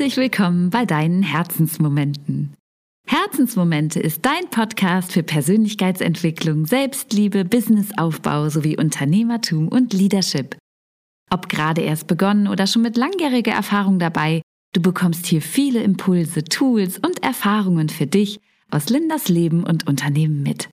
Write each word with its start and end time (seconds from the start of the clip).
Herzlich 0.00 0.16
willkommen 0.16 0.70
bei 0.70 0.86
deinen 0.86 1.22
Herzensmomenten. 1.22 2.54
Herzensmomente 3.06 4.00
ist 4.00 4.24
dein 4.24 4.48
Podcast 4.48 5.12
für 5.12 5.22
Persönlichkeitsentwicklung, 5.22 6.64
Selbstliebe, 6.64 7.44
Businessaufbau 7.44 8.48
sowie 8.48 8.78
Unternehmertum 8.78 9.68
und 9.68 9.92
Leadership. 9.92 10.56
Ob 11.30 11.50
gerade 11.50 11.82
erst 11.82 12.06
begonnen 12.06 12.48
oder 12.48 12.66
schon 12.66 12.80
mit 12.80 12.96
langjähriger 12.96 13.52
Erfahrung 13.52 13.98
dabei, 13.98 14.40
du 14.72 14.80
bekommst 14.80 15.26
hier 15.26 15.42
viele 15.42 15.82
Impulse, 15.82 16.44
Tools 16.44 16.96
und 16.96 17.22
Erfahrungen 17.22 17.90
für 17.90 18.06
dich 18.06 18.40
aus 18.70 18.88
Lindas 18.88 19.28
Leben 19.28 19.64
und 19.64 19.86
Unternehmen 19.86 20.42
mit. 20.42 20.70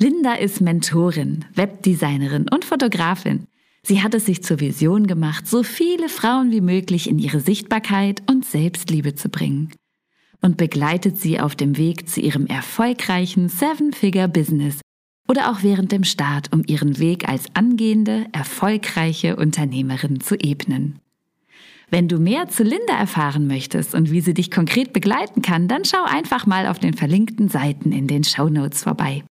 Linda 0.00 0.32
ist 0.32 0.62
Mentorin, 0.62 1.44
Webdesignerin 1.54 2.48
und 2.48 2.64
Fotografin. 2.64 3.46
Sie 3.82 4.02
hat 4.02 4.14
es 4.14 4.26
sich 4.26 4.42
zur 4.42 4.60
Vision 4.60 5.06
gemacht, 5.06 5.46
so 5.46 5.62
viele 5.62 6.08
Frauen 6.08 6.50
wie 6.50 6.60
möglich 6.60 7.08
in 7.08 7.18
ihre 7.18 7.40
Sichtbarkeit 7.40 8.22
und 8.28 8.44
Selbstliebe 8.44 9.14
zu 9.14 9.28
bringen 9.28 9.72
und 10.40 10.56
begleitet 10.56 11.18
sie 11.18 11.40
auf 11.40 11.56
dem 11.56 11.76
Weg 11.76 12.08
zu 12.08 12.20
ihrem 12.20 12.46
erfolgreichen 12.46 13.48
Seven-Figure-Business 13.48 14.80
oder 15.28 15.50
auch 15.50 15.62
während 15.62 15.92
dem 15.92 16.04
Start, 16.04 16.52
um 16.52 16.62
ihren 16.66 16.98
Weg 16.98 17.28
als 17.28 17.44
angehende, 17.54 18.26
erfolgreiche 18.32 19.36
Unternehmerin 19.36 20.20
zu 20.20 20.36
ebnen. 20.36 21.00
Wenn 21.90 22.08
du 22.08 22.18
mehr 22.18 22.48
zu 22.48 22.62
Linda 22.62 22.98
erfahren 22.98 23.46
möchtest 23.46 23.94
und 23.94 24.10
wie 24.10 24.20
sie 24.20 24.34
dich 24.34 24.50
konkret 24.50 24.92
begleiten 24.92 25.42
kann, 25.42 25.68
dann 25.68 25.84
schau 25.84 26.04
einfach 26.04 26.46
mal 26.46 26.66
auf 26.66 26.78
den 26.78 26.94
verlinkten 26.94 27.48
Seiten 27.48 27.92
in 27.92 28.06
den 28.06 28.24
Show 28.24 28.48
Notes 28.48 28.82
vorbei. 28.82 29.22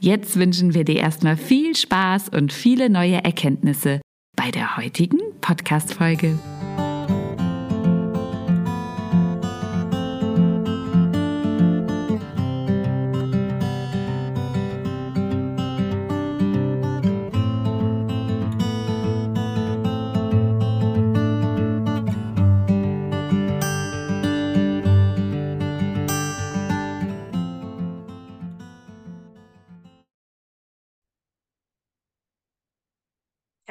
Jetzt 0.00 0.38
wünschen 0.38 0.74
wir 0.74 0.84
dir 0.84 0.96
erstmal 0.96 1.36
viel 1.36 1.74
Spaß 1.74 2.28
und 2.28 2.52
viele 2.52 2.90
neue 2.90 3.24
Erkenntnisse 3.24 4.00
bei 4.36 4.50
der 4.50 4.76
heutigen 4.76 5.20
Podcast-Folge. 5.40 6.38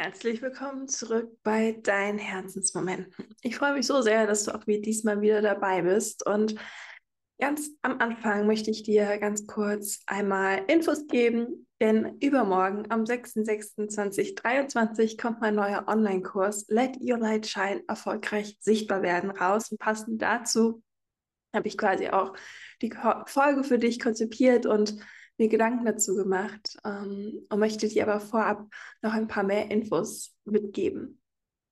Herzlich 0.06 0.42
willkommen 0.44 0.88
zurück 0.88 1.36
bei 1.42 1.80
deinen 1.81 2.20
Herzensmomenten. 2.20 3.11
Ich 3.42 3.56
freue 3.56 3.73
mich 3.73 3.88
so 3.88 4.03
sehr, 4.03 4.28
dass 4.28 4.44
du 4.44 4.53
auch 4.53 4.67
wie 4.67 4.80
diesmal 4.80 5.20
wieder 5.20 5.42
dabei 5.42 5.81
bist. 5.81 6.23
Und 6.28 6.53
ganz 7.39 7.72
am 7.81 8.00
Anfang 8.00 8.45
möchte 8.45 8.70
ich 8.70 8.83
dir 8.83 9.17
ganz 9.17 9.48
kurz 9.48 10.02
einmal 10.06 10.64
Infos 10.67 11.08
geben, 11.08 11.66
denn 11.81 12.20
übermorgen 12.20 12.83
am 12.92 13.06
6.6.2023 13.06 15.20
kommt 15.20 15.42
mein 15.42 15.56
neuer 15.56 15.86
Online-Kurs 15.88 16.67
Let 16.67 16.98
Your 17.02 17.17
Light 17.17 17.48
Shine 17.48 17.81
erfolgreich 17.88 18.59
sichtbar 18.61 19.02
werden 19.02 19.31
raus. 19.31 19.72
Und 19.72 19.80
passend 19.80 20.22
dazu 20.22 20.83
habe 21.52 21.67
ich 21.67 21.80
quasi 21.80 22.09
auch 22.09 22.36
die 22.83 22.94
Folge 23.26 23.64
für 23.64 23.80
dich 23.80 24.00
konzipiert 24.00 24.67
und 24.67 25.00
mir 25.38 25.50
Gedanken 25.50 25.86
dazu 25.86 26.16
gemacht 26.16 26.78
ähm, 26.86 27.45
und 27.50 27.59
möchte 27.59 27.88
dir 27.88 28.08
aber 28.08 28.19
vorab 28.19 28.67
noch 29.02 29.14
ein 29.14 29.28
paar 29.28 29.44
mehr 29.44 29.69
Infos 29.69 30.36
mitgeben, 30.45 31.22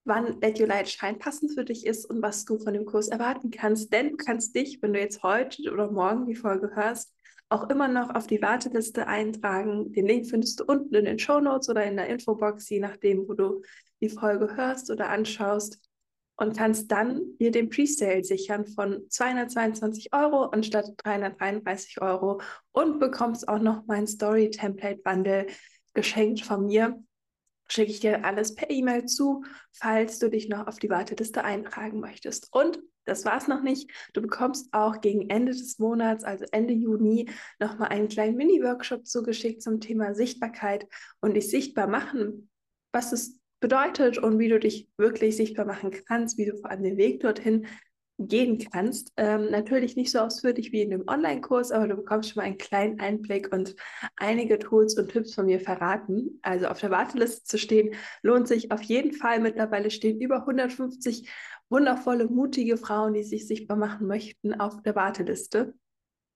wann 0.06 0.40
Let 0.42 0.60
Your 0.60 0.68
Light 0.68 0.90
Shine 0.90 1.18
passend 1.18 1.54
für 1.54 1.64
dich 1.64 1.86
ist 1.86 2.06
und 2.06 2.22
was 2.22 2.46
du 2.46 2.60
von 2.60 2.74
dem 2.74 2.86
Kurs 2.86 3.08
erwarten 3.08 3.52
kannst. 3.52 3.94
Denn 3.94 4.12
du 4.12 4.18
kannst 4.18 4.56
dich, 4.56 4.82
wenn 4.82 4.94
du 4.94 5.00
jetzt 5.00 5.24
heute 5.24 5.72
oder 5.72 5.92
morgen 5.92 6.26
die 6.26 6.36
Folge 6.36 6.76
hörst, 6.76 7.14
auch 7.50 7.70
immer 7.70 7.88
noch 7.88 8.14
auf 8.14 8.28
die 8.28 8.42
Warteliste 8.42 9.08
eintragen. 9.08 9.92
Den 9.94 10.08
Link 10.08 10.28
findest 10.28 10.60
du 10.60 10.66
unten 10.66 10.96
in 10.96 11.06
den 11.06 11.20
Show 11.20 11.40
Notes 11.40 11.70
oder 11.70 11.84
in 11.86 11.96
der 11.96 12.08
Infobox, 12.08 12.70
je 12.70 12.80
nachdem, 12.80 13.28
wo 13.28 13.34
du 13.34 13.62
die 14.02 14.10
Folge 14.10 14.56
hörst 14.56 14.90
oder 14.90 15.10
anschaust 15.10 15.80
und 16.36 16.58
kannst 16.58 16.92
dann 16.92 17.38
dir 17.40 17.52
den 17.52 17.70
Presale 17.70 18.24
sichern 18.24 18.66
von 18.66 19.04
222 19.10 20.14
Euro 20.14 20.46
anstatt 20.46 20.94
333 20.98 22.02
Euro 22.02 22.42
und 22.72 23.00
bekommst 23.00 23.48
auch 23.48 23.60
noch 23.60 23.86
mein 23.86 24.08
Story 24.08 24.50
Template 24.50 25.02
Bundle 25.04 25.48
geschenkt 25.94 26.42
von 26.42 26.66
mir. 26.66 27.02
Schicke 27.68 27.92
ich 27.92 28.00
dir 28.00 28.26
alles 28.26 28.56
per 28.56 28.70
E-Mail 28.70 29.06
zu, 29.06 29.44
falls 29.72 30.20
du 30.20 30.30
dich 30.30 30.50
noch 30.50 30.68
auf 30.68 30.80
die 30.80 30.90
Warteliste 30.90 31.44
eintragen 31.44 32.00
möchtest. 32.00 32.50
Und 32.52 32.80
das 33.06 33.26
war 33.26 33.38
es 33.38 33.48
noch 33.48 33.62
nicht. 33.62 33.90
Du 34.14 34.22
bekommst 34.22 34.74
auch 34.74 35.02
gegen 35.02 35.30
Ende 35.30 35.52
des 35.52 35.78
Monats, 35.80 36.24
also 36.24 36.46
Ende 36.52 36.74
Juni, 36.74 37.30
nochmal 37.60 37.90
einen 37.90 38.08
kleinen 38.08 38.38
Mini-Workshop 38.38 39.06
zugeschickt 39.06 39.62
zum 39.62 39.80
Thema 39.80 40.14
Sichtbarkeit 40.14 40.88
und 41.20 41.36
dich 41.36 41.50
sichtbar 41.50 41.88
machen. 41.88 42.50
Was 42.92 43.12
es 43.12 43.40
bedeutet 43.64 44.18
und 44.18 44.40
wie 44.40 44.50
du 44.50 44.60
dich 44.60 44.90
wirklich 44.98 45.38
sichtbar 45.38 45.66
machen 45.66 45.92
kannst, 46.06 46.38
wie 46.38 46.46
du 46.46 46.58
vor 46.58 46.70
allem 46.70 46.84
den 46.84 46.98
Weg 46.98 47.22
dorthin 47.22 47.66
gehen 48.20 48.60
kannst. 48.60 49.14
Ähm, 49.16 49.50
natürlich 49.52 49.96
nicht 49.96 50.12
so 50.12 50.20
ausführlich 50.20 50.74
wie 50.74 50.82
in 50.82 50.90
dem 50.90 51.08
Online-Kurs, 51.08 51.72
aber 51.72 51.88
du 51.88 51.96
bekommst 51.96 52.30
schon 52.30 52.42
mal 52.42 52.48
einen 52.48 52.58
kleinen 52.58 53.00
Einblick 53.00 53.54
und 53.54 53.74
einige 54.18 54.60
Tools 54.60 54.98
und 54.98 55.12
Tipps 55.12 55.34
von 55.34 55.46
mir 55.46 55.62
verraten. 55.62 56.40
Also 56.42 56.68
auf 56.68 56.82
der 56.82 56.92
Warteliste 56.92 57.46
zu 57.46 57.58
stehen, 57.58 57.96
lohnt 58.22 58.50
sich 58.50 58.70
auf 58.74 58.82
jeden 58.82 59.14
Fall. 59.14 59.40
Mittlerweile 59.40 59.92
stehen 59.92 60.20
über 60.20 60.42
150 60.42 61.30
wundervolle, 61.70 62.26
mutige 62.26 62.76
Frauen, 62.76 63.14
die 63.14 63.24
sich 63.24 63.48
sichtbar 63.48 63.78
machen 63.78 64.08
möchten, 64.08 64.60
auf 64.60 64.84
der 64.84 64.96
Warteliste. 64.96 65.74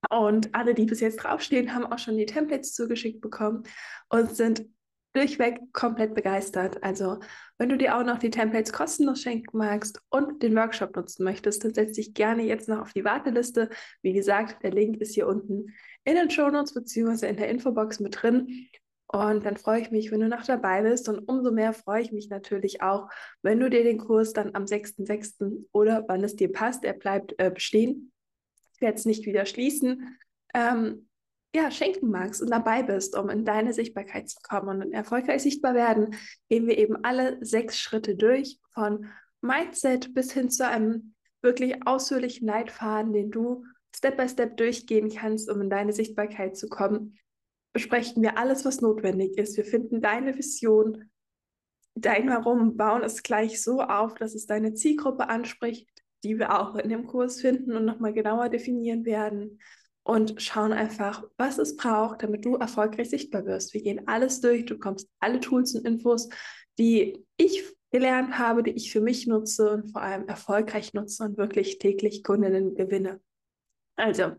Und 0.09 0.55
alle, 0.55 0.73
die 0.73 0.85
bis 0.85 1.01
jetzt 1.01 1.17
draufstehen, 1.17 1.75
haben 1.75 1.85
auch 1.85 1.99
schon 1.99 2.17
die 2.17 2.25
Templates 2.25 2.73
zugeschickt 2.73 3.19
bekommen 3.19 3.63
und 4.07 4.33
sind 4.33 4.65
durchweg 5.13 5.59
komplett 5.73 6.13
begeistert. 6.13 6.83
Also, 6.83 7.19
wenn 7.57 7.69
du 7.69 7.77
dir 7.77 7.97
auch 7.97 8.03
noch 8.03 8.19
die 8.19 8.29
Templates 8.29 8.71
kostenlos 8.71 9.21
schenken 9.21 9.57
magst 9.57 9.99
und 10.09 10.43
den 10.43 10.55
Workshop 10.55 10.95
nutzen 10.95 11.23
möchtest, 11.23 11.63
dann 11.63 11.73
setz 11.73 11.93
dich 11.93 12.13
gerne 12.13 12.43
jetzt 12.43 12.69
noch 12.69 12.81
auf 12.81 12.93
die 12.93 13.03
Warteliste. 13.03 13.69
Wie 14.01 14.13
gesagt, 14.13 14.63
der 14.63 14.71
Link 14.71 14.97
ist 14.97 15.15
hier 15.15 15.27
unten 15.27 15.73
in 16.03 16.15
den 16.15 16.29
Show 16.29 16.49
Notes 16.49 16.73
bzw. 16.73 17.27
in 17.27 17.37
der 17.37 17.49
Infobox 17.49 17.99
mit 17.99 18.21
drin. 18.21 18.69
Und 19.07 19.45
dann 19.45 19.55
freue 19.55 19.81
ich 19.81 19.89
mich, 19.89 20.11
wenn 20.11 20.19
du 20.19 20.27
noch 20.27 20.43
dabei 20.43 20.81
bist. 20.81 21.07
Und 21.07 21.19
umso 21.19 21.51
mehr 21.51 21.73
freue 21.73 22.01
ich 22.01 22.11
mich 22.11 22.29
natürlich 22.29 22.81
auch, 22.81 23.09
wenn 23.41 23.59
du 23.59 23.69
dir 23.69 23.83
den 23.83 23.97
Kurs 23.97 24.33
dann 24.33 24.53
am 24.53 24.65
6.6. 24.65 25.65
oder 25.71 26.03
wann 26.07 26.23
es 26.23 26.35
dir 26.35 26.51
passt, 26.51 26.83
er 26.83 26.93
bleibt 26.93 27.33
äh, 27.37 27.49
bestehen. 27.49 28.11
Ich 28.73 28.81
werde 28.81 28.97
es 28.97 29.05
nicht 29.05 29.25
wieder 29.25 29.45
schließen. 29.45 30.19
Ähm, 30.53 31.07
ja, 31.55 31.71
schenken 31.71 32.09
magst 32.09 32.41
und 32.41 32.51
dabei 32.51 32.83
bist, 32.83 33.17
um 33.17 33.29
in 33.29 33.45
deine 33.45 33.73
Sichtbarkeit 33.73 34.29
zu 34.29 34.37
kommen 34.41 34.81
und 34.81 34.93
erfolgreich 34.93 35.41
sichtbar 35.41 35.73
werden, 35.73 36.15
gehen 36.49 36.67
wir 36.67 36.77
eben 36.77 37.03
alle 37.03 37.43
sechs 37.43 37.79
Schritte 37.79 38.15
durch, 38.15 38.59
von 38.73 39.07
Mindset 39.41 40.13
bis 40.13 40.31
hin 40.31 40.49
zu 40.49 40.67
einem 40.67 41.13
wirklich 41.41 41.85
ausführlichen 41.85 42.47
Leitfaden, 42.47 43.13
den 43.13 43.31
du 43.31 43.63
Step 43.95 44.17
by 44.17 44.27
Step 44.27 44.57
durchgehen 44.57 45.09
kannst, 45.09 45.49
um 45.49 45.61
in 45.61 45.69
deine 45.69 45.93
Sichtbarkeit 45.93 46.57
zu 46.57 46.67
kommen. 46.67 47.17
Besprechen 47.73 48.21
wir 48.21 48.37
alles, 48.37 48.65
was 48.65 48.81
notwendig 48.81 49.37
ist. 49.37 49.55
Wir 49.57 49.65
finden 49.65 50.01
deine 50.01 50.37
Vision, 50.37 51.09
dein 51.95 52.29
Warum, 52.29 52.75
bauen 52.77 53.03
es 53.03 53.23
gleich 53.23 53.61
so 53.61 53.81
auf, 53.81 54.15
dass 54.15 54.35
es 54.35 54.45
deine 54.45 54.73
Zielgruppe 54.73 55.29
anspricht, 55.29 55.89
die 56.23 56.37
wir 56.37 56.59
auch 56.59 56.75
in 56.75 56.89
dem 56.89 57.07
Kurs 57.07 57.41
finden 57.41 57.75
und 57.75 57.85
nochmal 57.85 58.13
genauer 58.13 58.49
definieren 58.49 59.05
werden 59.05 59.59
und 60.07 60.41
schauen 60.41 60.71
einfach, 60.71 61.23
was 61.35 61.57
es 61.57 61.75
braucht, 61.75 62.23
damit 62.23 62.45
du 62.45 62.55
erfolgreich 62.55 63.09
sichtbar 63.09 63.45
wirst. 63.45 63.73
Wir 63.73 63.81
gehen 63.81 64.07
alles 64.07 64.39
durch, 64.39 64.65
du 64.65 64.75
bekommst 64.75 65.09
alle 65.19 65.41
Tools 65.41 65.75
und 65.75 65.85
Infos, 65.85 66.29
die 66.79 67.25
ich 67.35 67.75
gelernt 67.91 68.37
habe, 68.39 68.63
die 68.63 68.71
ich 68.71 68.89
für 68.89 69.01
mich 69.01 69.27
nutze 69.27 69.69
und 69.69 69.91
vor 69.91 70.01
allem 70.01 70.25
erfolgreich 70.29 70.93
nutze 70.93 71.25
und 71.25 71.37
wirklich 71.37 71.77
täglich 71.79 72.23
Kundinnen 72.23 72.73
gewinne. 72.75 73.19
Also, 73.97 74.31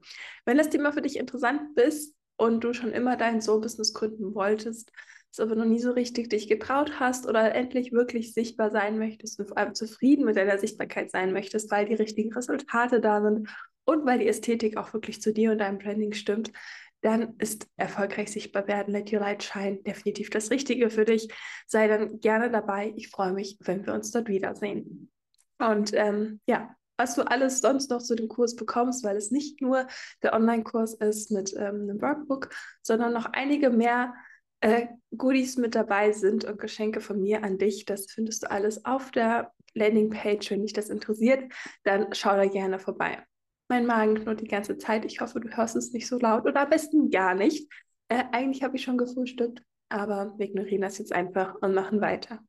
wenn 0.47 0.57
das 0.57 0.71
Thema 0.71 0.91
für 0.93 1.03
dich 1.03 1.19
interessant 1.19 1.79
ist 1.79 2.15
und 2.39 2.65
du 2.65 2.73
schon 2.73 2.93
immer 2.93 3.19
dein 3.19 3.43
Soul-Business 3.43 3.93
gründen 3.93 4.35
wolltest, 4.35 4.91
es 5.31 5.41
aber 5.41 5.55
noch 5.55 5.67
nie 5.67 5.81
so 5.81 5.91
richtig 5.91 6.31
dich 6.31 6.49
getraut 6.49 6.99
hast 6.99 7.27
oder 7.27 7.55
endlich 7.55 7.93
wirklich 7.93 8.33
sichtbar 8.33 8.71
sein 8.71 8.99
möchtest 8.99 9.39
und 9.39 9.49
vor 9.49 9.59
allem 9.59 9.75
zufrieden 9.75 10.25
mit 10.25 10.37
deiner 10.37 10.57
Sichtbarkeit 10.57 11.11
sein 11.11 11.35
möchtest, 11.35 11.71
weil 11.71 11.85
die 11.85 11.95
richtigen 11.95 12.33
Resultate 12.33 13.03
da 13.03 13.23
sind 13.23 13.49
und 13.89 14.05
weil 14.05 14.19
die 14.19 14.29
Ästhetik 14.29 14.77
auch 14.77 14.93
wirklich 14.93 15.23
zu 15.23 15.33
dir 15.33 15.51
und 15.51 15.59
deinem 15.59 15.79
Branding 15.79 16.13
stimmt, 16.13 16.53
dann 17.01 17.37
ist 17.39 17.67
erfolgreich 17.79 18.31
sichtbar 18.31 18.69
werden, 18.69 18.93
Let 18.93 19.11
Your 19.11 19.21
Light 19.21 19.43
Shine 19.43 19.79
definitiv 19.79 20.29
das 20.29 20.51
Richtige 20.51 20.91
für 20.91 21.07
dich. 21.07 21.33
Sei 21.67 21.89
dann 21.89 22.21
gerne 22.21 22.51
dabei. 22.51 22.93
Ich 22.97 23.09
freue 23.09 23.33
mich, 23.33 23.57
wenn 23.61 23.87
wir 23.87 23.95
uns 23.95 24.11
dort 24.11 24.29
wiedersehen. 24.29 25.11
Und 25.59 25.93
ähm, 25.95 26.41
ja, 26.47 26.75
was 26.99 27.15
du 27.15 27.23
alles 27.23 27.61
sonst 27.61 27.89
noch 27.91 28.03
zu 28.03 28.15
dem 28.15 28.29
Kurs 28.29 28.57
bekommst, 28.57 29.05
weil 29.05 29.17
es 29.17 29.31
nicht 29.31 29.63
nur 29.63 29.87
der 30.23 30.35
Online-Kurs 30.35 30.95
ist 30.95 31.31
mit 31.31 31.55
ähm, 31.55 31.83
einem 31.89 32.03
Workbook, 32.03 32.51
sondern 32.83 33.15
noch 33.15 33.25
einige 33.33 33.71
mehr 33.71 34.13
äh, 34.61 34.87
Goodies 35.17 35.57
mit 35.57 35.75
dabei 35.75 36.13
sind 36.13 36.45
und 36.45 36.61
Geschenke 36.61 37.01
von 37.01 37.23
mir 37.23 37.43
an 37.43 37.57
dich. 37.57 37.87
Das 37.87 38.11
findest 38.11 38.43
du 38.43 38.51
alles 38.51 38.85
auf 38.85 39.13
der 39.13 39.55
Landingpage. 39.73 40.51
Wenn 40.51 40.63
dich 40.63 40.75
das 40.75 40.91
interessiert, 40.91 41.51
dann 41.85 42.09
schau 42.13 42.37
da 42.37 42.45
gerne 42.45 42.79
vorbei. 42.79 43.25
Mein 43.69 43.87
Magen 43.87 44.15
knurrt 44.15 44.41
die 44.41 44.49
ganze 44.49 44.79
Zeit. 44.79 45.05
Ich 45.05 45.21
hoffe, 45.21 45.41
du 45.41 45.49
hörst 45.55 45.77
es 45.77 45.93
nicht 45.93 46.09
so 46.09 46.19
laut 46.19 46.47
oder 46.47 46.63
am 46.63 46.71
besten 46.71 47.11
gar 47.11 47.35
nicht. 47.35 47.71
Äh, 48.09 48.25
eigentlich 48.33 48.63
habe 48.63 48.77
ich 48.77 48.83
schon 48.83 48.97
gefrühstückt, 48.97 49.63
aber 49.91 50.35
wir 50.39 50.47
ignorieren 50.47 50.83
das 50.83 50.99
jetzt 50.99 51.13
einfach 51.13 51.55
und 51.61 51.75
machen 51.75 52.01
weiter. 52.01 52.41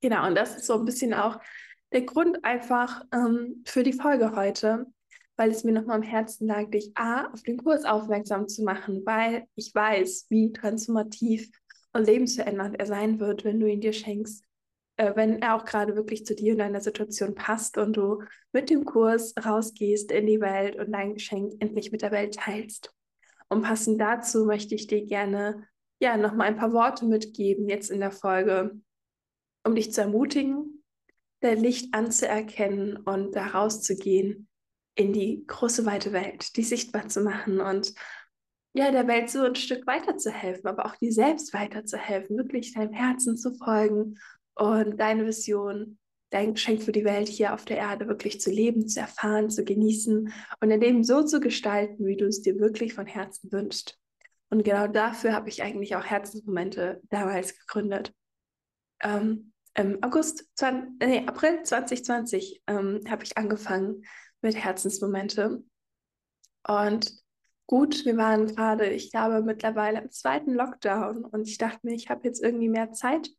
Genau, 0.00 0.26
und 0.26 0.34
das 0.34 0.56
ist 0.56 0.66
so 0.66 0.78
ein 0.78 0.84
bisschen 0.86 1.12
auch 1.14 1.38
der 1.92 2.02
Grund 2.02 2.44
einfach 2.44 3.04
ähm, 3.12 3.62
für 3.66 3.82
die 3.82 3.92
Folge 3.92 4.34
heute, 4.34 4.86
weil 5.36 5.50
es 5.50 5.64
mir 5.64 5.72
nochmal 5.72 5.96
am 5.96 6.02
Herzen 6.02 6.46
lag, 6.46 6.70
dich 6.70 6.90
A, 6.94 7.30
auf 7.30 7.42
den 7.42 7.58
Kurs 7.58 7.84
aufmerksam 7.84 8.48
zu 8.48 8.64
machen, 8.64 9.02
weil 9.04 9.46
ich 9.54 9.74
weiß, 9.74 10.26
wie 10.30 10.52
transformativ 10.52 11.50
und 11.92 12.06
lebensverändernd 12.06 12.80
er 12.80 12.86
sein 12.86 13.20
wird, 13.20 13.44
wenn 13.44 13.60
du 13.60 13.66
ihn 13.66 13.82
dir 13.82 13.92
schenkst, 13.92 14.42
äh, 14.96 15.12
wenn 15.14 15.40
er 15.40 15.56
auch 15.56 15.64
gerade 15.64 15.96
wirklich 15.96 16.26
zu 16.26 16.34
dir 16.34 16.52
und 16.52 16.58
deiner 16.58 16.80
Situation 16.80 17.34
passt 17.34 17.78
und 17.78 17.96
du 17.96 18.22
mit 18.52 18.70
dem 18.70 18.84
Kurs 18.84 19.34
rausgehst 19.42 20.12
in 20.12 20.26
die 20.26 20.40
Welt 20.40 20.76
und 20.76 20.92
dein 20.92 21.14
Geschenk 21.14 21.54
endlich 21.60 21.92
mit 21.92 22.02
der 22.02 22.12
Welt 22.12 22.34
teilst. 22.34 22.94
Und 23.48 23.62
passend 23.62 24.00
dazu 24.00 24.44
möchte 24.44 24.74
ich 24.74 24.86
dir 24.86 25.04
gerne 25.04 25.66
ja 26.00 26.16
nochmal 26.16 26.48
ein 26.48 26.56
paar 26.56 26.72
Worte 26.72 27.06
mitgeben 27.06 27.68
jetzt 27.68 27.90
in 27.90 28.00
der 28.00 28.10
Folge, 28.10 28.78
um 29.64 29.74
dich 29.74 29.92
zu 29.92 30.00
ermutigen, 30.00 30.82
dein 31.40 31.58
Licht 31.58 31.94
anzuerkennen 31.94 32.96
und 32.96 33.34
da 33.34 33.46
rauszugehen 33.48 34.48
in 34.94 35.12
die 35.12 35.44
große 35.46 35.86
weite 35.86 36.12
Welt, 36.12 36.56
die 36.56 36.64
sichtbar 36.64 37.08
zu 37.08 37.22
machen 37.22 37.60
und 37.60 37.94
ja, 38.74 38.90
der 38.90 39.06
Welt 39.06 39.28
so 39.28 39.42
ein 39.42 39.54
Stück 39.54 39.86
weiterzuhelfen, 39.86 40.66
aber 40.66 40.86
auch 40.86 40.96
dir 40.96 41.12
selbst 41.12 41.52
weiterzuhelfen, 41.52 42.38
wirklich 42.38 42.72
deinem 42.72 42.92
Herzen 42.92 43.36
zu 43.36 43.54
folgen 43.54 44.18
und 44.54 44.98
deine 44.98 45.26
Vision, 45.26 45.98
dein 46.30 46.54
Geschenk 46.54 46.82
für 46.82 46.92
die 46.92 47.04
Welt 47.04 47.28
hier 47.28 47.54
auf 47.54 47.64
der 47.64 47.78
Erde 47.78 48.08
wirklich 48.08 48.40
zu 48.40 48.50
leben, 48.50 48.88
zu 48.88 49.00
erfahren, 49.00 49.50
zu 49.50 49.64
genießen 49.64 50.32
und 50.60 50.68
dein 50.68 50.80
Leben 50.80 51.04
so 51.04 51.22
zu 51.22 51.40
gestalten, 51.40 52.06
wie 52.06 52.16
du 52.16 52.26
es 52.26 52.42
dir 52.42 52.58
wirklich 52.58 52.94
von 52.94 53.06
Herzen 53.06 53.52
wünschst. 53.52 53.98
Und 54.50 54.64
genau 54.64 54.86
dafür 54.86 55.32
habe 55.32 55.48
ich 55.48 55.62
eigentlich 55.62 55.96
auch 55.96 56.04
Herzensmomente 56.04 57.00
damals 57.08 57.58
gegründet. 57.58 58.12
Ähm, 59.00 59.52
Im 59.74 60.02
August, 60.02 60.46
20, 60.56 60.90
nee, 61.00 61.26
April 61.26 61.62
2020 61.62 62.62
ähm, 62.66 63.00
habe 63.08 63.24
ich 63.24 63.36
angefangen 63.38 64.04
mit 64.42 64.56
Herzensmomente. 64.56 65.62
Und 66.66 67.12
gut, 67.66 68.04
wir 68.04 68.16
waren 68.16 68.46
gerade, 68.46 68.90
ich 68.90 69.10
glaube, 69.10 69.42
mittlerweile 69.42 70.02
im 70.02 70.10
zweiten 70.10 70.52
Lockdown 70.52 71.24
und 71.24 71.48
ich 71.48 71.56
dachte 71.56 71.80
mir, 71.82 71.94
ich 71.94 72.10
habe 72.10 72.26
jetzt 72.26 72.42
irgendwie 72.42 72.68
mehr 72.68 72.92
Zeit. 72.92 73.30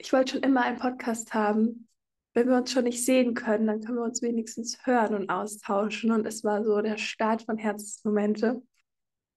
Ich 0.00 0.14
wollte 0.14 0.32
schon 0.32 0.42
immer 0.42 0.62
einen 0.62 0.78
Podcast 0.78 1.34
haben. 1.34 1.86
Wenn 2.32 2.48
wir 2.48 2.56
uns 2.56 2.72
schon 2.72 2.84
nicht 2.84 3.04
sehen 3.04 3.34
können, 3.34 3.66
dann 3.66 3.82
können 3.82 3.98
wir 3.98 4.04
uns 4.04 4.22
wenigstens 4.22 4.78
hören 4.86 5.14
und 5.14 5.28
austauschen. 5.28 6.10
Und 6.10 6.26
es 6.26 6.42
war 6.42 6.64
so 6.64 6.80
der 6.80 6.96
Start 6.96 7.42
von 7.42 7.58
Herzensmomente. 7.58 8.62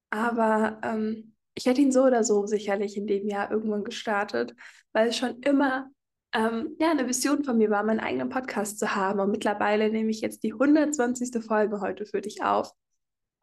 Aber 0.10 0.80
ähm, 0.84 1.36
ich 1.54 1.66
hätte 1.66 1.82
ihn 1.82 1.92
so 1.92 2.04
oder 2.04 2.24
so 2.24 2.46
sicherlich 2.46 2.96
in 2.96 3.08
dem 3.08 3.28
Jahr 3.28 3.52
irgendwann 3.52 3.84
gestartet, 3.84 4.56
weil 4.94 5.10
es 5.10 5.18
schon 5.18 5.42
immer 5.42 5.90
ähm, 6.34 6.78
ja, 6.80 6.92
eine 6.92 7.10
Vision 7.10 7.44
von 7.44 7.58
mir 7.58 7.70
war, 7.70 7.84
meinen 7.84 8.00
eigenen 8.00 8.30
Podcast 8.30 8.80
zu 8.80 8.96
haben. 8.96 9.20
Und 9.20 9.32
mittlerweile 9.32 9.90
nehme 9.90 10.12
ich 10.12 10.22
jetzt 10.22 10.44
die 10.44 10.54
120. 10.54 11.44
Folge 11.44 11.82
heute 11.82 12.06
für 12.06 12.22
dich 12.22 12.42
auf 12.42 12.72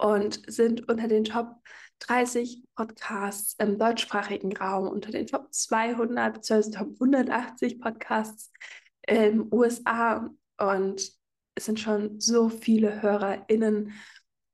und 0.00 0.41
sind 0.50 0.88
unter 0.88 1.08
den 1.08 1.25
Top 1.25 1.56
30 2.00 2.64
Podcasts 2.75 3.55
im 3.58 3.79
deutschsprachigen 3.79 4.56
Raum, 4.56 4.88
unter 4.88 5.11
den 5.11 5.26
Top 5.26 5.52
200 5.52 6.35
bzw. 6.35 6.70
Top 6.70 6.88
180 6.94 7.81
Podcasts 7.81 8.50
in 9.06 9.52
USA. 9.52 10.31
Und 10.58 11.02
es 11.55 11.64
sind 11.67 11.79
schon 11.79 12.19
so 12.19 12.49
viele 12.49 13.02
HörerInnen 13.02 13.93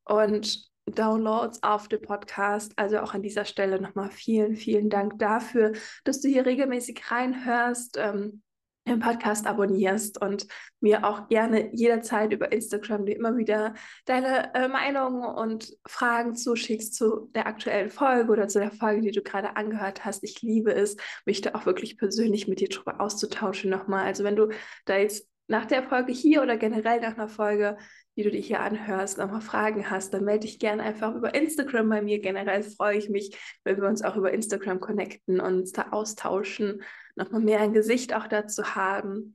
und 0.04 0.70
Downloads 0.86 1.62
auf 1.62 1.88
dem 1.88 2.02
Podcast. 2.02 2.72
Also 2.76 2.98
auch 2.98 3.14
an 3.14 3.22
dieser 3.22 3.44
Stelle 3.44 3.80
nochmal 3.80 4.10
vielen, 4.10 4.56
vielen 4.56 4.90
Dank 4.90 5.18
dafür, 5.18 5.72
dass 6.04 6.20
du 6.20 6.28
hier 6.28 6.44
regelmäßig 6.44 7.10
reinhörst. 7.10 7.96
Ähm, 7.98 8.42
den 8.86 9.00
Podcast 9.00 9.46
abonnierst 9.46 10.20
und 10.20 10.46
mir 10.80 11.04
auch 11.04 11.28
gerne 11.28 11.74
jederzeit 11.74 12.32
über 12.32 12.52
Instagram 12.52 13.04
dir 13.06 13.16
immer 13.16 13.36
wieder 13.36 13.74
deine 14.04 14.54
äh, 14.54 14.68
Meinungen 14.68 15.24
und 15.24 15.76
Fragen 15.86 16.34
zuschickst 16.34 16.94
zu 16.94 17.30
der 17.34 17.46
aktuellen 17.46 17.90
Folge 17.90 18.30
oder 18.32 18.48
zu 18.48 18.60
der 18.60 18.72
Folge, 18.72 19.02
die 19.02 19.10
du 19.10 19.22
gerade 19.22 19.56
angehört 19.56 20.04
hast. 20.04 20.22
Ich 20.24 20.42
liebe 20.42 20.72
es, 20.72 20.96
mich 21.24 21.40
da 21.40 21.54
auch 21.54 21.66
wirklich 21.66 21.98
persönlich 21.98 22.48
mit 22.48 22.60
dir 22.60 22.68
drüber 22.68 23.00
auszutauschen 23.00 23.70
nochmal. 23.70 24.06
Also 24.06 24.24
wenn 24.24 24.36
du 24.36 24.48
da 24.84 24.96
jetzt 24.96 25.28
nach 25.48 25.66
der 25.66 25.82
Folge 25.82 26.12
hier 26.12 26.42
oder 26.42 26.56
generell 26.56 27.00
nach 27.00 27.16
einer 27.16 27.28
Folge 27.28 27.76
die 28.16 28.22
du 28.22 28.30
dir 28.30 28.40
hier 28.40 28.60
anhörst, 28.60 29.18
nochmal 29.18 29.42
Fragen 29.42 29.90
hast, 29.90 30.14
dann 30.14 30.24
melde 30.24 30.46
dich 30.46 30.58
gerne 30.58 30.82
einfach 30.82 31.14
über 31.14 31.34
Instagram 31.34 31.88
bei 31.88 32.00
mir. 32.00 32.18
Generell 32.18 32.62
freue 32.62 32.96
ich 32.96 33.10
mich, 33.10 33.38
wenn 33.62 33.76
wir 33.80 33.88
uns 33.88 34.02
auch 34.02 34.16
über 34.16 34.32
Instagram 34.32 34.80
connecten 34.80 35.38
und 35.38 35.54
uns 35.54 35.72
da 35.72 35.88
austauschen, 35.90 36.82
nochmal 37.14 37.42
mehr 37.42 37.60
ein 37.60 37.74
Gesicht 37.74 38.14
auch 38.14 38.26
dazu 38.26 38.74
haben. 38.74 39.34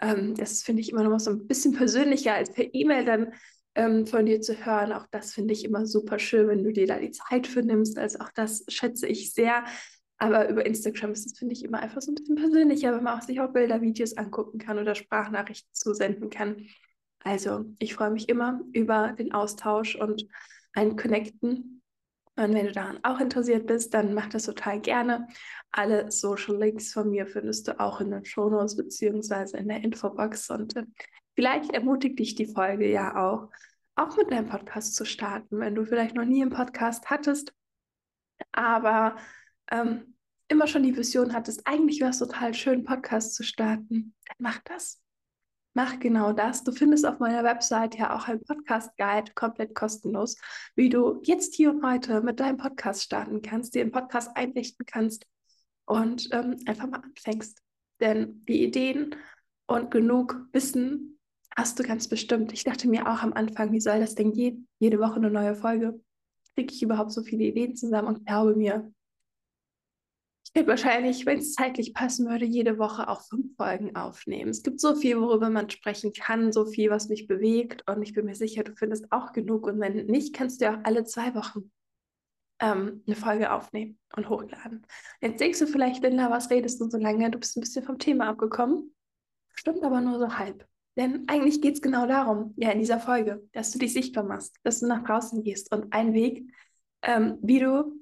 Ähm, 0.00 0.34
das 0.34 0.62
finde 0.62 0.80
ich 0.80 0.90
immer 0.90 1.02
noch 1.02 1.10
mal 1.10 1.18
so 1.18 1.30
ein 1.30 1.46
bisschen 1.46 1.74
persönlicher 1.74 2.34
als 2.34 2.52
per 2.52 2.72
E-Mail 2.72 3.04
dann 3.04 3.32
ähm, 3.74 4.06
von 4.06 4.24
dir 4.24 4.40
zu 4.40 4.64
hören. 4.64 4.92
Auch 4.92 5.06
das 5.10 5.34
finde 5.34 5.52
ich 5.52 5.64
immer 5.64 5.84
super 5.84 6.18
schön, 6.18 6.48
wenn 6.48 6.64
du 6.64 6.72
dir 6.72 6.86
da 6.86 6.98
die 6.98 7.10
Zeit 7.10 7.46
für 7.46 7.62
nimmst. 7.62 7.98
Also 7.98 8.20
auch 8.20 8.30
das 8.34 8.64
schätze 8.68 9.06
ich 9.06 9.34
sehr. 9.34 9.62
Aber 10.22 10.48
über 10.48 10.64
Instagram 10.64 11.10
ist 11.10 11.26
es, 11.26 11.36
finde 11.36 11.52
ich, 11.52 11.64
immer 11.64 11.80
einfach 11.80 12.00
so 12.00 12.12
ein 12.12 12.14
bisschen 12.14 12.36
persönlicher, 12.36 12.94
wenn 12.94 13.02
man 13.02 13.18
auch 13.18 13.22
sich 13.22 13.40
auch 13.40 13.52
Bilder, 13.52 13.80
Videos 13.80 14.16
angucken 14.16 14.58
kann 14.60 14.78
oder 14.78 14.94
Sprachnachrichten 14.94 15.74
zusenden 15.74 16.30
kann. 16.30 16.68
Also 17.24 17.64
ich 17.80 17.94
freue 17.94 18.12
mich 18.12 18.28
immer 18.28 18.60
über 18.72 19.14
den 19.18 19.32
Austausch 19.32 19.96
und 19.96 20.24
ein 20.74 20.94
Connecten. 20.94 21.82
Und 22.36 22.54
wenn 22.54 22.66
du 22.66 22.70
daran 22.70 23.00
auch 23.02 23.18
interessiert 23.18 23.66
bist, 23.66 23.94
dann 23.94 24.14
mach 24.14 24.28
das 24.28 24.44
total 24.44 24.80
gerne. 24.80 25.26
Alle 25.72 26.08
Social 26.12 26.56
Links 26.56 26.92
von 26.92 27.10
mir 27.10 27.26
findest 27.26 27.66
du 27.66 27.80
auch 27.80 28.00
in 28.00 28.12
den 28.12 28.24
Shownotes 28.24 28.76
beziehungsweise 28.76 29.56
in 29.56 29.66
der 29.66 29.82
Infobox. 29.82 30.50
Und 30.50 30.76
äh, 30.76 30.84
vielleicht 31.34 31.72
ermutigt 31.72 32.20
dich 32.20 32.36
die 32.36 32.46
Folge 32.46 32.88
ja 32.88 33.16
auch, 33.16 33.50
auch 33.96 34.16
mit 34.16 34.30
deinem 34.30 34.46
Podcast 34.46 34.94
zu 34.94 35.04
starten, 35.04 35.58
wenn 35.58 35.74
du 35.74 35.84
vielleicht 35.84 36.14
noch 36.14 36.24
nie 36.24 36.42
einen 36.42 36.52
Podcast 36.52 37.10
hattest, 37.10 37.52
aber 38.52 39.16
ähm, 39.72 40.14
immer 40.48 40.68
schon 40.68 40.84
die 40.84 40.96
Vision 40.96 41.32
hattest, 41.32 41.66
eigentlich 41.66 42.00
wäre 42.00 42.10
es 42.10 42.18
total 42.18 42.54
schön, 42.54 42.84
Podcast 42.84 43.34
zu 43.34 43.42
starten, 43.42 44.14
dann 44.26 44.36
mach 44.38 44.60
das 44.60 45.02
mach 45.74 45.98
genau 45.98 46.32
das. 46.32 46.64
Du 46.64 46.72
findest 46.72 47.06
auf 47.06 47.18
meiner 47.18 47.44
Website 47.44 47.96
ja 47.96 48.14
auch 48.14 48.28
einen 48.28 48.44
Podcast-Guide 48.44 49.32
komplett 49.34 49.74
kostenlos, 49.74 50.36
wie 50.74 50.88
du 50.88 51.20
jetzt 51.24 51.54
hier 51.54 51.70
und 51.70 51.84
heute 51.84 52.20
mit 52.20 52.40
deinem 52.40 52.56
Podcast 52.56 53.02
starten 53.02 53.42
kannst, 53.42 53.74
dir 53.74 53.82
einen 53.82 53.92
Podcast 53.92 54.36
einrichten 54.36 54.86
kannst 54.86 55.26
und 55.84 56.28
ähm, 56.32 56.58
einfach 56.66 56.88
mal 56.88 57.02
anfängst. 57.02 57.60
Denn 58.00 58.44
die 58.46 58.64
Ideen 58.64 59.14
und 59.66 59.90
genug 59.90 60.48
Wissen 60.52 61.18
hast 61.56 61.78
du 61.78 61.82
ganz 61.82 62.08
bestimmt. 62.08 62.52
Ich 62.52 62.64
dachte 62.64 62.88
mir 62.88 63.06
auch 63.06 63.22
am 63.22 63.32
Anfang, 63.32 63.72
wie 63.72 63.80
soll 63.80 64.00
das 64.00 64.14
denn 64.14 64.32
gehen? 64.32 64.68
Jede 64.78 64.98
Woche 64.98 65.16
eine 65.16 65.30
neue 65.30 65.54
Folge. 65.54 66.00
Kriege 66.54 66.74
ich 66.74 66.82
überhaupt 66.82 67.12
so 67.12 67.22
viele 67.22 67.44
Ideen 67.44 67.76
zusammen 67.76 68.08
und 68.08 68.26
glaube 68.26 68.56
mir, 68.56 68.92
ich 70.52 70.56
werde 70.56 70.68
wahrscheinlich, 70.68 71.24
wenn 71.24 71.38
es 71.38 71.54
zeitlich 71.54 71.94
passen 71.94 72.28
würde, 72.28 72.44
jede 72.44 72.78
Woche 72.78 73.08
auch 73.08 73.22
fünf 73.22 73.56
Folgen 73.56 73.96
aufnehmen. 73.96 74.50
Es 74.50 74.62
gibt 74.62 74.80
so 74.80 74.94
viel, 74.94 75.18
worüber 75.18 75.48
man 75.48 75.70
sprechen 75.70 76.12
kann, 76.12 76.52
so 76.52 76.66
viel, 76.66 76.90
was 76.90 77.08
mich 77.08 77.26
bewegt. 77.26 77.88
Und 77.88 78.02
ich 78.02 78.12
bin 78.12 78.26
mir 78.26 78.34
sicher, 78.34 78.62
du 78.62 78.74
findest 78.76 79.10
auch 79.12 79.32
genug. 79.32 79.66
Und 79.66 79.80
wenn 79.80 80.04
nicht, 80.06 80.34
kannst 80.34 80.60
du 80.60 80.70
auch 80.70 80.78
alle 80.82 81.04
zwei 81.04 81.34
Wochen 81.34 81.72
ähm, 82.60 83.02
eine 83.06 83.16
Folge 83.16 83.50
aufnehmen 83.50 83.98
und 84.14 84.28
hochladen. 84.28 84.86
Jetzt 85.22 85.40
denkst 85.40 85.58
du 85.58 85.66
vielleicht, 85.66 86.02
Linda, 86.02 86.30
was 86.30 86.50
redest 86.50 86.82
du 86.82 86.90
so 86.90 86.98
lange? 86.98 87.30
Du 87.30 87.38
bist 87.38 87.56
ein 87.56 87.62
bisschen 87.62 87.84
vom 87.84 87.98
Thema 87.98 88.28
abgekommen. 88.28 88.94
Stimmt 89.54 89.82
aber 89.82 90.02
nur 90.02 90.18
so 90.18 90.36
halb. 90.36 90.66
Denn 90.98 91.24
eigentlich 91.28 91.62
geht 91.62 91.76
es 91.76 91.80
genau 91.80 92.06
darum, 92.06 92.52
ja, 92.58 92.72
in 92.72 92.78
dieser 92.78 93.00
Folge, 93.00 93.42
dass 93.52 93.70
du 93.70 93.78
dich 93.78 93.94
sichtbar 93.94 94.24
machst, 94.24 94.56
dass 94.64 94.80
du 94.80 94.86
nach 94.86 95.02
draußen 95.02 95.42
gehst. 95.42 95.74
Und 95.74 95.94
ein 95.94 96.12
Weg, 96.12 96.52
ähm, 97.00 97.38
wie 97.40 97.58
du 97.58 98.01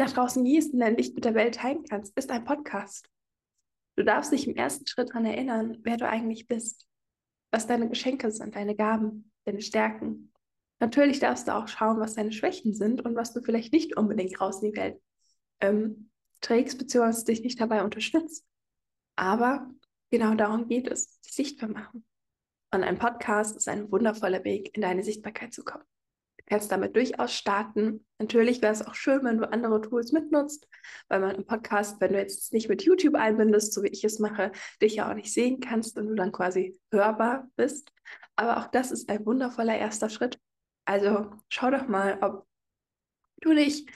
nach 0.00 0.12
draußen 0.12 0.44
gehst 0.44 0.72
und 0.72 0.80
dein 0.80 0.96
Licht 0.96 1.14
mit 1.14 1.24
der 1.24 1.34
Welt 1.34 1.56
teilen 1.56 1.84
kannst, 1.84 2.16
ist 2.16 2.30
ein 2.30 2.44
Podcast. 2.44 3.08
Du 3.96 4.04
darfst 4.04 4.32
dich 4.32 4.48
im 4.48 4.56
ersten 4.56 4.86
Schritt 4.86 5.10
daran 5.10 5.26
erinnern, 5.26 5.78
wer 5.82 5.96
du 5.96 6.08
eigentlich 6.08 6.46
bist, 6.46 6.88
was 7.52 7.66
deine 7.66 7.88
Geschenke 7.88 8.30
sind, 8.30 8.56
deine 8.56 8.74
Gaben, 8.74 9.30
deine 9.44 9.60
Stärken. 9.60 10.32
Natürlich 10.80 11.20
darfst 11.20 11.48
du 11.48 11.54
auch 11.54 11.68
schauen, 11.68 12.00
was 12.00 12.14
deine 12.14 12.32
Schwächen 12.32 12.74
sind 12.74 13.04
und 13.04 13.14
was 13.14 13.32
du 13.32 13.42
vielleicht 13.42 13.72
nicht 13.72 13.96
unbedingt 13.96 14.40
raus 14.40 14.62
in 14.62 14.72
die 14.72 14.78
Welt 14.78 15.00
ähm, 15.60 16.10
trägst, 16.40 16.78
beziehungsweise 16.78 17.26
dich 17.26 17.42
nicht 17.42 17.60
dabei 17.60 17.84
unterstützt. 17.84 18.46
Aber 19.16 19.70
genau 20.10 20.34
darum 20.34 20.66
geht 20.66 20.88
es, 20.88 21.20
dich 21.20 21.32
sichtbar 21.32 21.68
machen. 21.68 22.06
Und 22.72 22.84
ein 22.84 22.98
Podcast 22.98 23.56
ist 23.56 23.68
ein 23.68 23.90
wundervoller 23.92 24.44
Weg, 24.44 24.74
in 24.74 24.80
deine 24.80 25.02
Sichtbarkeit 25.02 25.52
zu 25.52 25.64
kommen. 25.64 25.84
Kannst 26.50 26.70
damit 26.72 26.96
durchaus 26.96 27.32
starten. 27.32 28.04
Natürlich 28.18 28.60
wäre 28.60 28.72
es 28.72 28.86
auch 28.86 28.94
schön, 28.94 29.24
wenn 29.24 29.38
du 29.38 29.50
andere 29.50 29.80
Tools 29.80 30.12
mitnutzt, 30.12 30.68
weil 31.08 31.20
man 31.20 31.36
im 31.36 31.46
Podcast, 31.46 32.00
wenn 32.00 32.12
du 32.12 32.18
jetzt 32.18 32.52
nicht 32.52 32.68
mit 32.68 32.82
YouTube 32.82 33.14
einbindest, 33.14 33.72
so 33.72 33.82
wie 33.82 33.88
ich 33.88 34.04
es 34.04 34.18
mache, 34.18 34.50
dich 34.82 34.96
ja 34.96 35.08
auch 35.08 35.14
nicht 35.14 35.32
sehen 35.32 35.60
kannst 35.60 35.96
und 35.96 36.08
du 36.08 36.14
dann 36.14 36.32
quasi 36.32 36.78
hörbar 36.90 37.48
bist. 37.56 37.92
Aber 38.36 38.58
auch 38.58 38.66
das 38.66 38.90
ist 38.90 39.08
ein 39.08 39.24
wundervoller 39.24 39.78
erster 39.78 40.10
Schritt. 40.10 40.38
Also 40.84 41.30
schau 41.48 41.70
doch 41.70 41.86
mal, 41.86 42.18
ob 42.20 42.46
du 43.42 43.54
dich 43.54 43.86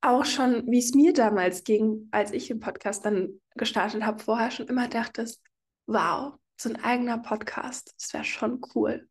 auch 0.00 0.24
schon, 0.24 0.66
wie 0.70 0.78
es 0.78 0.94
mir 0.94 1.12
damals 1.12 1.64
ging, 1.64 2.08
als 2.10 2.32
ich 2.32 2.48
den 2.48 2.60
Podcast 2.60 3.04
dann 3.04 3.40
gestartet 3.54 4.02
habe, 4.02 4.22
vorher 4.22 4.50
schon 4.50 4.66
immer 4.66 4.88
dachtest, 4.88 5.42
wow, 5.86 6.34
so 6.60 6.68
ein 6.68 6.82
eigener 6.82 7.18
Podcast, 7.18 7.94
das 7.96 8.12
wäre 8.12 8.24
schon 8.24 8.60
cool. 8.74 9.07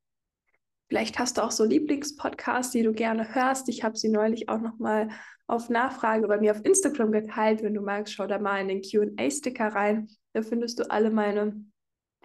Vielleicht 0.87 1.19
hast 1.19 1.37
du 1.37 1.43
auch 1.43 1.51
so 1.51 1.65
Lieblingspodcasts, 1.65 2.71
die 2.71 2.83
du 2.83 2.93
gerne 2.93 3.35
hörst. 3.35 3.67
Ich 3.67 3.83
habe 3.83 3.97
sie 3.97 4.09
neulich 4.09 4.47
auch 4.47 4.59
noch 4.59 4.79
mal 4.79 5.09
auf 5.45 5.69
Nachfrage 5.69 6.27
bei 6.27 6.39
mir 6.39 6.51
auf 6.51 6.63
Instagram 6.63 7.11
geteilt. 7.11 7.61
Wenn 7.61 7.73
du 7.73 7.81
magst, 7.81 8.13
schau 8.13 8.25
da 8.25 8.39
mal 8.39 8.61
in 8.61 8.69
den 8.69 8.81
Q&A-Sticker 8.81 9.67
rein. 9.67 10.07
Da 10.33 10.41
findest 10.41 10.79
du 10.79 10.89
alle 10.89 11.09
meine 11.09 11.65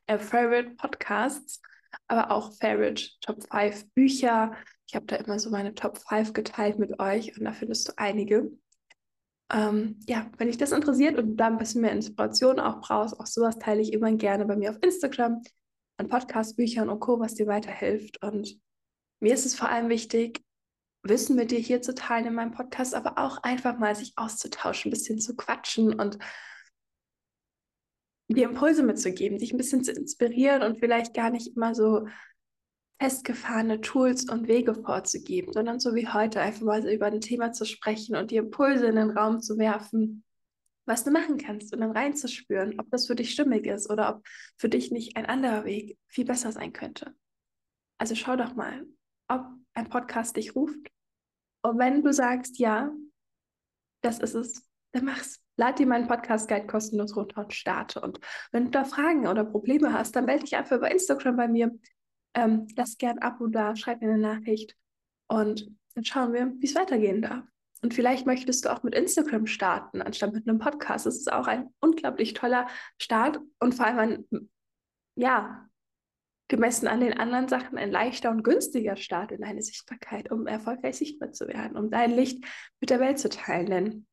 äh, 0.07 0.19
Favorite 0.19 0.77
Podcasts, 0.77 1.61
aber 2.07 2.31
auch 2.31 2.53
Favorite 2.53 3.03
Top 3.21 3.43
5 3.51 3.93
Bücher. 3.95 4.53
Ich 4.87 4.95
habe 4.95 5.07
da 5.07 5.17
immer 5.17 5.39
so 5.39 5.51
meine 5.51 5.75
Top 5.75 5.99
5 5.99 6.33
geteilt 6.33 6.79
mit 6.79 7.01
euch 7.01 7.37
und 7.37 7.45
da 7.45 7.53
findest 7.53 7.89
du 7.89 7.93
einige. 7.97 8.51
Ähm, 9.53 9.99
ja, 10.07 10.31
wenn 10.39 10.47
dich 10.47 10.57
das 10.57 10.73
interessiert 10.73 11.19
und 11.19 11.31
du 11.31 11.35
da 11.35 11.49
ein 11.49 11.59
bisschen 11.59 11.83
mehr 11.83 11.93
Inspiration 11.93 12.61
auch 12.61 12.81
brauchst, 12.81 13.19
auch 13.19 13.27
sowas 13.27 13.59
teile 13.59 13.83
ich 13.83 13.93
immer 13.93 14.13
gerne 14.13 14.45
bei 14.47 14.57
mir 14.57 14.71
auf 14.71 14.79
Instagram 14.83 15.43
an 15.97 16.09
Podcast-Büchern 16.09 16.89
und 16.89 17.01
Co., 17.01 17.21
was 17.21 17.35
dir 17.35 17.47
weiterhilft. 17.47 18.23
Und 18.23 18.59
mir 19.21 19.35
ist 19.35 19.47
es 19.47 19.55
vor 19.55 19.69
allem 19.69 19.89
wichtig, 19.89 20.43
Wissen 21.05 21.35
mit 21.35 21.51
dir 21.51 21.59
hier 21.59 21.83
zu 21.83 21.95
teilen 21.95 22.27
in 22.27 22.35
meinem 22.35 22.53
Podcast, 22.53 22.95
aber 22.95 23.19
auch 23.19 23.39
einfach 23.43 23.77
mal 23.77 23.95
sich 23.97 24.13
auszutauschen, 24.17 24.89
ein 24.89 24.93
bisschen 24.93 25.19
zu 25.19 25.35
quatschen 25.35 25.99
und 25.99 26.17
dir 28.29 28.49
Impulse 28.49 28.85
mitzugeben, 28.85 29.39
dich 29.39 29.53
ein 29.53 29.57
bisschen 29.57 29.83
zu 29.83 29.91
inspirieren 29.91 30.63
und 30.63 30.79
vielleicht 30.79 31.13
gar 31.13 31.31
nicht 31.31 31.57
immer 31.57 31.75
so 31.75 32.07
festgefahrene 33.01 33.81
Tools 33.81 34.31
und 34.31 34.47
Wege 34.47 34.77
vorzugeben, 34.77 35.53
sondern 35.53 35.81
so 35.81 35.97
wie 35.97 36.07
heute 36.07 36.41
einfach 36.41 36.63
mal 36.63 36.89
über 36.89 37.07
ein 37.07 37.21
Thema 37.21 37.53
zu 37.53 37.65
sprechen 37.65 38.15
und 38.15 38.31
die 38.31 38.37
Impulse 38.37 38.87
in 38.87 38.95
den 38.95 39.11
Raum 39.11 39.41
zu 39.41 39.59
werfen, 39.59 40.23
was 40.85 41.05
du 41.05 41.11
machen 41.11 41.39
kannst 41.39 41.73
und 41.73 41.81
dann 41.81 41.93
reinzuspüren, 41.93 42.79
ob 42.79 42.91
das 42.91 43.07
für 43.07 43.15
dich 43.15 43.31
stimmig 43.31 43.67
ist 43.67 43.89
oder 43.91 44.17
ob 44.17 44.27
für 44.57 44.69
dich 44.69 44.91
nicht 44.91 45.17
ein 45.17 45.27
anderer 45.27 45.65
Weg 45.65 45.99
viel 46.09 46.25
besser 46.25 46.53
sein 46.53 46.73
könnte. 46.73 47.15
Also 47.99 48.15
schau 48.15 48.37
doch 48.37 48.55
mal, 48.55 48.87
ob 49.29 49.45
ein 49.75 49.89
Podcast 49.89 50.37
dich 50.37 50.57
ruft. 50.57 50.89
Und 51.63 51.79
wenn 51.79 52.03
du 52.03 52.13
sagst, 52.13 52.59
ja, 52.59 52.93
das 54.03 54.19
ist 54.19 54.35
es, 54.35 54.69
dann 54.93 55.05
mach's. 55.05 55.39
Lad 55.59 55.79
dir 55.79 55.87
meinen 55.87 56.09
Podcast-Guide 56.09 56.67
kostenlos 56.67 57.15
runter 57.15 57.43
und 57.43 57.53
starte. 57.53 58.01
Und 58.01 58.19
wenn 58.53 58.65
du 58.65 58.71
da 58.71 58.85
Fragen 58.85 59.27
oder 59.27 59.45
Probleme 59.45 59.93
hast, 59.93 60.17
dann 60.17 60.25
melde 60.25 60.45
dich 60.45 60.57
einfach 60.57 60.79
über 60.79 60.91
Instagram 60.91 61.37
bei 61.37 61.47
mir. 61.47 61.79
Ähm, 62.35 62.67
lass 62.75 62.97
gern 62.97 63.19
ein 63.19 63.23
Abo 63.23 63.47
da, 63.49 63.77
schreib 63.77 64.01
mir 64.01 64.09
eine 64.09 64.19
Nachricht 64.19 64.75
und 65.29 65.71
dann 65.95 66.05
schauen 66.05 66.33
wir, 66.33 66.53
wie 66.59 66.67
es 66.67 66.75
weitergehen 66.75 67.21
darf. 67.21 67.45
Und 67.83 67.95
vielleicht 67.95 68.27
möchtest 68.27 68.65
du 68.65 68.73
auch 68.73 68.85
mit 68.85 68.95
Instagram 68.95 69.47
starten, 69.47 70.03
anstatt 70.03 70.33
mit 70.33 70.49
einem 70.49 70.61
Podcast. 70.61 71.05
Das 71.05 71.17
ist 71.17 71.33
auch 71.33 71.49
ein 71.49 71.69
unglaublich 71.81 72.33
toller 72.33 72.69
Start 72.97 73.41
und 73.59 73.75
vor 73.75 73.87
allem 73.87 73.99
ein, 74.31 74.51
ja, 75.17 75.69
gemessen 76.49 76.87
an 76.87 77.01
den 77.01 77.15
anderen 77.15 77.49
Sachen 77.49 77.79
ein 77.79 77.91
leichter 77.91 78.31
und 78.31 78.45
günstiger 78.45 78.97
Start 78.97 79.33
in 79.33 79.41
deine 79.41 79.63
Sichtbarkeit, 79.63 80.31
um 80.31 80.47
erfolgreich 80.47 80.97
sichtbar 80.97 81.33
zu 81.33 81.49
werden, 81.49 81.77
um 81.77 81.91
dein 81.91 82.13
Licht 82.13 82.45
mit 82.81 82.91
der 82.91 83.01
Welt 83.01 83.19
zu 83.19 83.29
teilen. 83.29 83.67
Denn 83.67 84.07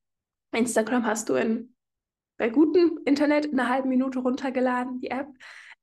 Instagram 0.56 1.06
hast 1.06 1.30
du 1.30 1.36
in, 1.36 1.76
bei 2.38 2.50
gutem 2.50 3.00
Internet 3.06 3.46
in 3.46 3.60
einer 3.60 3.70
halben 3.70 3.90
Minute 3.90 4.20
runtergeladen, 4.20 5.00
die 5.02 5.12
App, 5.12 5.28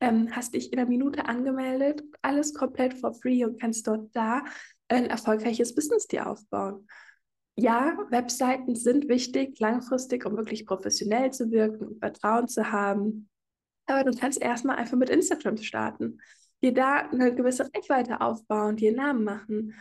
ähm, 0.00 0.34
hast 0.34 0.54
dich 0.54 0.72
in 0.72 0.78
einer 0.78 0.88
Minute 0.88 1.26
angemeldet, 1.26 2.02
alles 2.22 2.52
komplett 2.52 2.94
for 2.94 3.14
free 3.14 3.44
und 3.44 3.60
kannst 3.60 3.86
dort 3.86 4.14
da 4.16 4.42
ein 4.88 5.06
erfolgreiches 5.06 5.74
Business 5.74 6.06
dir 6.06 6.26
aufbauen 6.26 6.88
ja, 7.58 7.96
Webseiten 8.10 8.74
sind 8.76 9.08
wichtig, 9.08 9.58
langfristig, 9.58 10.26
um 10.26 10.36
wirklich 10.36 10.66
professionell 10.66 11.32
zu 11.32 11.50
wirken, 11.50 11.88
um 11.88 11.98
Vertrauen 11.98 12.48
zu 12.48 12.70
haben. 12.70 13.28
Aber 13.86 14.04
du 14.04 14.16
kannst 14.16 14.40
erstmal 14.40 14.76
einfach 14.76 14.98
mit 14.98 15.08
Instagram 15.08 15.56
starten, 15.56 16.20
dir 16.62 16.74
da 16.74 17.08
eine 17.08 17.34
gewisse 17.34 17.68
Reichweite 17.74 18.20
aufbauen, 18.20 18.76
dir 18.76 18.94
Namen 18.94 19.24
machen, 19.24 19.74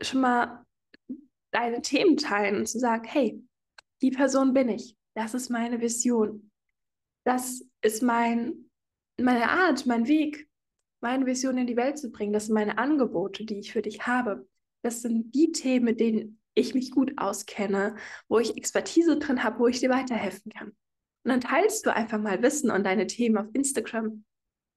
schon 0.00 0.20
mal 0.20 0.64
deine 1.52 1.80
Themen 1.82 2.16
teilen 2.16 2.56
und 2.56 2.66
zu 2.66 2.78
sagen, 2.78 3.04
hey, 3.04 3.42
die 4.00 4.10
Person 4.10 4.52
bin 4.52 4.68
ich, 4.68 4.96
das 5.14 5.34
ist 5.34 5.48
meine 5.48 5.80
Vision, 5.80 6.50
das 7.24 7.64
ist 7.82 8.02
mein, 8.02 8.70
meine 9.20 9.48
Art, 9.48 9.86
mein 9.86 10.08
Weg, 10.08 10.48
meine 11.00 11.26
Vision 11.26 11.58
in 11.58 11.66
die 11.66 11.76
Welt 11.76 11.98
zu 11.98 12.10
bringen, 12.10 12.32
das 12.32 12.46
sind 12.46 12.54
meine 12.54 12.78
Angebote, 12.78 13.44
die 13.44 13.58
ich 13.58 13.72
für 13.72 13.82
dich 13.82 14.06
habe. 14.06 14.48
Das 14.82 15.02
sind 15.02 15.32
die 15.34 15.52
Themen, 15.52 15.84
mit 15.84 16.00
denen 16.00 16.41
ich 16.54 16.74
mich 16.74 16.90
gut 16.90 17.12
auskenne, 17.16 17.96
wo 18.28 18.38
ich 18.38 18.56
Expertise 18.56 19.18
drin 19.18 19.42
habe, 19.42 19.58
wo 19.58 19.66
ich 19.66 19.80
dir 19.80 19.90
weiterhelfen 19.90 20.52
kann. 20.52 20.68
Und 21.24 21.30
dann 21.30 21.40
teilst 21.40 21.86
du 21.86 21.94
einfach 21.94 22.18
mal 22.18 22.42
Wissen 22.42 22.70
und 22.70 22.84
deine 22.84 23.06
Themen 23.06 23.38
auf 23.38 23.46
Instagram, 23.52 24.24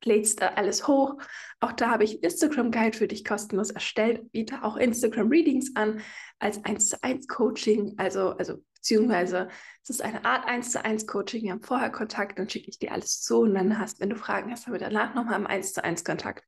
lädst 0.04 0.42
da 0.42 0.50
alles 0.50 0.88
hoch. 0.88 1.18
Auch 1.60 1.72
da 1.72 1.90
habe 1.90 2.04
ich 2.04 2.24
Instagram-Guide 2.24 2.98
für 2.98 3.08
dich 3.08 3.26
kostenlos 3.26 3.72
erstellt, 3.72 4.32
biete 4.32 4.64
auch 4.64 4.78
Instagram-Readings 4.78 5.76
an 5.76 6.02
als 6.40 6.64
1 6.64 6.90
zu 6.90 7.04
1 7.04 7.28
Coaching, 7.28 7.96
also, 7.98 8.32
also 8.32 8.58
beziehungsweise 8.76 9.50
es 9.82 9.90
ist 9.90 10.02
eine 10.04 10.26
Art 10.26 10.48
1 10.48 10.72
zu 10.72 10.84
1 10.84 11.08
Coaching. 11.08 11.44
Wir 11.44 11.54
haben 11.54 11.64
vorher 11.64 11.90
Kontakt, 11.90 12.38
dann 12.38 12.50
schicke 12.50 12.70
ich 12.70 12.78
dir 12.78 12.92
alles 12.92 13.22
zu 13.22 13.40
und 13.40 13.56
dann 13.56 13.80
hast, 13.80 14.00
wenn 14.00 14.12
du 14.12 14.16
Fragen 14.16 14.52
hast, 14.52 14.68
haben 14.68 14.74
wir 14.74 14.80
danach 14.80 15.16
nochmal 15.16 15.40
im 15.40 15.48
1 15.48 15.74
zu 15.74 15.84
1 15.84 16.04
Kontakt. 16.04 16.46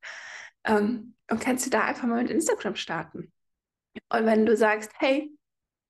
Ähm, 0.64 1.14
und 1.30 1.40
kannst 1.40 1.66
du 1.66 1.70
da 1.70 1.84
einfach 1.84 2.06
mal 2.06 2.22
mit 2.22 2.30
Instagram 2.30 2.76
starten. 2.76 3.32
Und 4.08 4.26
wenn 4.26 4.46
du 4.46 4.56
sagst, 4.56 4.90
hey, 4.98 5.30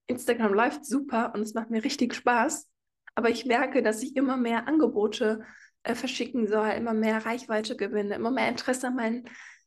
Instagram 0.07 0.55
läuft 0.55 0.85
super 0.85 1.33
und 1.35 1.43
es 1.43 1.55
macht 1.55 1.71
mir 1.71 1.85
richtig 1.85 2.15
Spaß, 2.15 2.69
aber 3.15 3.31
ich 3.31 3.45
merke, 3.45 3.83
dass 3.83 4.03
ich 4.03 4.17
immer 4.17 4.37
mehr 4.37 4.67
Angebote 4.67 5.45
äh, 5.83 5.95
verschicken 5.95 6.47
soll, 6.47 6.69
immer 6.71 6.95
mehr 6.95 7.25
Reichweite 7.25 7.77
gewinne, 7.77 8.15
immer 8.15 8.31
mehr 8.31 8.49
Interesse 8.49 8.89
an 8.89 8.97
meinem 8.97 9.25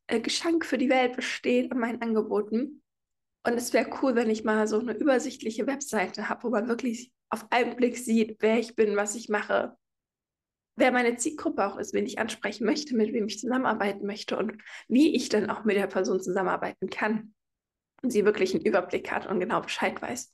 äh, 0.08 0.20
Geschenk 0.20 0.66
für 0.66 0.78
die 0.78 0.90
Welt 0.90 1.16
besteht, 1.16 1.72
an 1.72 1.80
meinen 1.80 2.02
Angeboten. 2.02 2.84
Und 3.44 3.54
es 3.54 3.74
wäre 3.74 3.90
cool, 4.02 4.16
wenn 4.16 4.30
ich 4.30 4.44
mal 4.44 4.68
so 4.68 4.80
eine 4.80 4.94
übersichtliche 4.94 5.68
Webseite 5.68 6.30
habe, 6.30 6.44
wo 6.44 6.50
man 6.50 6.68
wirklich 6.68 7.12
auf 7.30 7.46
einen 7.52 7.76
Blick 7.76 7.98
sieht, 7.98 8.38
wer 8.40 8.60
ich 8.60 8.76
bin, 8.76 8.96
was 8.96 9.16
ich 9.16 9.30
mache, 9.30 9.76
wer 10.76 10.92
meine 10.92 11.16
Zielgruppe 11.16 11.66
auch 11.66 11.78
ist, 11.78 11.94
wen 11.94 12.06
ich 12.06 12.20
ansprechen 12.20 12.66
möchte, 12.66 12.96
mit 12.96 13.14
wem 13.14 13.28
ich 13.28 13.40
zusammenarbeiten 13.40 14.06
möchte 14.06 14.38
und 14.38 14.62
wie 14.88 15.16
ich 15.16 15.30
dann 15.30 15.50
auch 15.50 15.64
mit 15.64 15.76
der 15.76 15.88
Person 15.88 16.22
zusammenarbeiten 16.22 16.90
kann 16.90 17.34
und 18.02 18.12
sie 18.12 18.26
wirklich 18.26 18.54
einen 18.54 18.66
Überblick 18.66 19.12
hat 19.12 19.28
und 19.28 19.40
genau 19.40 19.62
Bescheid 19.62 20.02
weiß, 20.02 20.34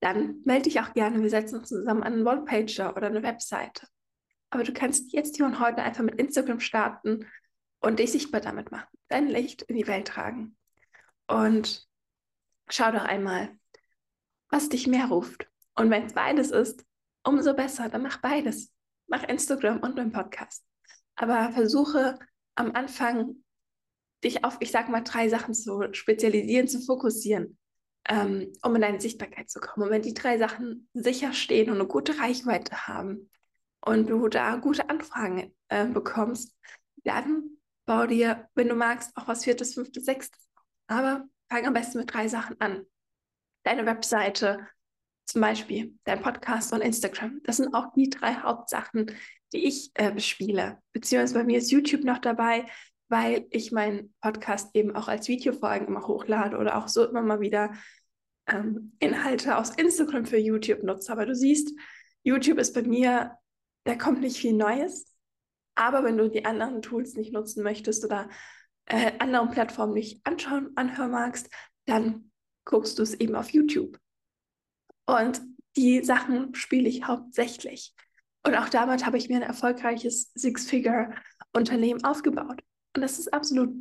dann 0.00 0.40
melde 0.44 0.64
dich 0.64 0.80
auch 0.80 0.92
gerne. 0.94 1.20
Wir 1.20 1.30
setzen 1.30 1.58
uns 1.58 1.68
zusammen 1.68 2.02
an 2.02 2.14
einen 2.14 2.26
One-Pager 2.26 2.96
oder 2.96 3.08
eine 3.08 3.22
Webseite. 3.22 3.86
Aber 4.50 4.64
du 4.64 4.72
kannst 4.72 5.12
jetzt 5.12 5.36
hier 5.36 5.46
und 5.46 5.60
heute 5.60 5.82
einfach 5.82 6.02
mit 6.02 6.16
Instagram 6.16 6.60
starten 6.60 7.26
und 7.80 7.98
dich 7.98 8.12
sichtbar 8.12 8.40
damit 8.40 8.70
machen, 8.70 8.88
dein 9.08 9.28
Licht 9.28 9.62
in 9.62 9.76
die 9.76 9.86
Welt 9.86 10.08
tragen. 10.08 10.56
Und 11.26 11.86
schau 12.68 12.90
doch 12.90 13.04
einmal, 13.04 13.50
was 14.48 14.68
dich 14.68 14.86
mehr 14.86 15.06
ruft. 15.06 15.48
Und 15.76 15.90
wenn 15.90 16.06
es 16.06 16.14
beides 16.14 16.50
ist, 16.50 16.84
umso 17.22 17.54
besser, 17.54 17.88
dann 17.88 18.02
mach 18.02 18.18
beides. 18.18 18.72
Mach 19.06 19.22
Instagram 19.24 19.80
und 19.80 19.98
einen 19.98 20.12
Podcast. 20.12 20.64
Aber 21.14 21.52
versuche 21.52 22.18
am 22.54 22.72
Anfang 22.72 23.44
dich 24.24 24.44
auf, 24.44 24.56
ich 24.60 24.70
sag 24.70 24.88
mal, 24.88 25.02
drei 25.02 25.28
Sachen 25.28 25.54
zu 25.54 25.82
spezialisieren, 25.92 26.68
zu 26.68 26.80
fokussieren, 26.80 27.58
ähm, 28.08 28.52
um 28.62 28.74
in 28.74 28.82
deine 28.82 29.00
Sichtbarkeit 29.00 29.50
zu 29.50 29.60
kommen. 29.60 29.86
Und 29.86 29.92
wenn 29.92 30.02
die 30.02 30.14
drei 30.14 30.38
Sachen 30.38 30.88
sicher 30.94 31.32
stehen 31.32 31.70
und 31.70 31.76
eine 31.76 31.86
gute 31.86 32.18
Reichweite 32.18 32.86
haben 32.86 33.30
und 33.80 34.08
du 34.08 34.28
da 34.28 34.56
gute 34.56 34.88
Anfragen 34.88 35.54
äh, 35.68 35.86
bekommst, 35.86 36.54
dann 37.04 37.56
bau 37.86 38.06
dir, 38.06 38.48
wenn 38.54 38.68
du 38.68 38.74
magst, 38.74 39.16
auch 39.16 39.26
was 39.26 39.44
viertes, 39.44 39.74
fünftes, 39.74 40.04
sechstes. 40.04 40.48
Aber 40.86 41.24
fang 41.48 41.66
am 41.66 41.72
besten 41.72 41.98
mit 41.98 42.12
drei 42.12 42.28
Sachen 42.28 42.60
an. 42.60 42.84
Deine 43.64 43.86
Webseite, 43.86 44.66
zum 45.26 45.40
Beispiel 45.40 45.94
dein 46.04 46.22
Podcast 46.22 46.72
und 46.72 46.80
Instagram. 46.80 47.40
Das 47.44 47.58
sind 47.58 47.74
auch 47.74 47.92
die 47.94 48.10
drei 48.10 48.34
Hauptsachen, 48.34 49.12
die 49.52 49.66
ich 49.66 49.90
äh, 49.94 50.10
bespiele. 50.12 50.78
Beziehungsweise 50.92 51.34
bei 51.34 51.44
mir 51.44 51.58
ist 51.58 51.70
YouTube 51.70 52.04
noch 52.04 52.18
dabei 52.18 52.66
weil 53.10 53.46
ich 53.50 53.72
meinen 53.72 54.14
Podcast 54.20 54.70
eben 54.74 54.94
auch 54.94 55.08
als 55.08 55.28
Videofolgen 55.28 55.88
immer 55.88 56.06
hochlade 56.06 56.56
oder 56.56 56.78
auch 56.78 56.88
so 56.88 57.04
immer 57.04 57.22
mal 57.22 57.40
wieder 57.40 57.72
ähm, 58.46 58.92
Inhalte 59.00 59.58
aus 59.58 59.70
Instagram 59.70 60.26
für 60.26 60.38
YouTube 60.38 60.82
nutze. 60.84 61.10
Aber 61.12 61.26
du 61.26 61.34
siehst, 61.34 61.72
YouTube 62.22 62.58
ist 62.58 62.72
bei 62.72 62.82
mir, 62.82 63.36
da 63.84 63.96
kommt 63.96 64.20
nicht 64.20 64.36
viel 64.36 64.54
Neues. 64.54 65.12
Aber 65.74 66.04
wenn 66.04 66.18
du 66.18 66.28
die 66.28 66.44
anderen 66.44 66.82
Tools 66.82 67.14
nicht 67.14 67.32
nutzen 67.32 67.62
möchtest 67.64 68.04
oder 68.04 68.28
äh, 68.86 69.12
anderen 69.18 69.50
Plattformen 69.50 69.94
nicht 69.94 70.24
anschauen, 70.24 70.70
anhören 70.76 71.10
magst, 71.10 71.50
dann 71.86 72.30
guckst 72.64 72.98
du 72.98 73.02
es 73.02 73.14
eben 73.14 73.34
auf 73.34 73.50
YouTube. 73.50 73.98
Und 75.06 75.40
die 75.76 76.04
Sachen 76.04 76.54
spiele 76.54 76.88
ich 76.88 77.06
hauptsächlich. 77.06 77.94
Und 78.46 78.54
auch 78.54 78.68
damit 78.68 79.04
habe 79.04 79.18
ich 79.18 79.28
mir 79.28 79.36
ein 79.36 79.42
erfolgreiches 79.42 80.32
Six-Figure-Unternehmen 80.34 82.04
aufgebaut. 82.04 82.62
Und 82.94 83.02
das 83.02 83.18
ist 83.18 83.32
absolut 83.32 83.74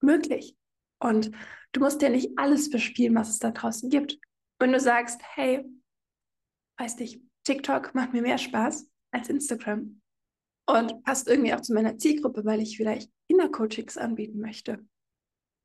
möglich. 0.00 0.56
Und 1.00 1.30
du 1.72 1.80
musst 1.80 2.02
ja 2.02 2.08
nicht 2.08 2.38
alles 2.38 2.70
bespielen, 2.70 3.14
was 3.14 3.28
es 3.28 3.38
da 3.38 3.50
draußen 3.50 3.90
gibt. 3.90 4.18
Wenn 4.58 4.72
du 4.72 4.80
sagst, 4.80 5.20
hey, 5.34 5.64
weiß 6.78 6.96
nicht, 6.98 7.20
TikTok 7.44 7.94
macht 7.94 8.12
mir 8.12 8.22
mehr 8.22 8.38
Spaß 8.38 8.88
als 9.12 9.28
Instagram 9.28 10.00
und 10.66 11.02
passt 11.04 11.28
irgendwie 11.28 11.54
auch 11.54 11.60
zu 11.60 11.72
meiner 11.72 11.96
Zielgruppe, 11.98 12.44
weil 12.44 12.60
ich 12.60 12.76
vielleicht 12.76 13.10
Kindercoachings 13.28 13.96
anbieten 13.96 14.40
möchte 14.40 14.84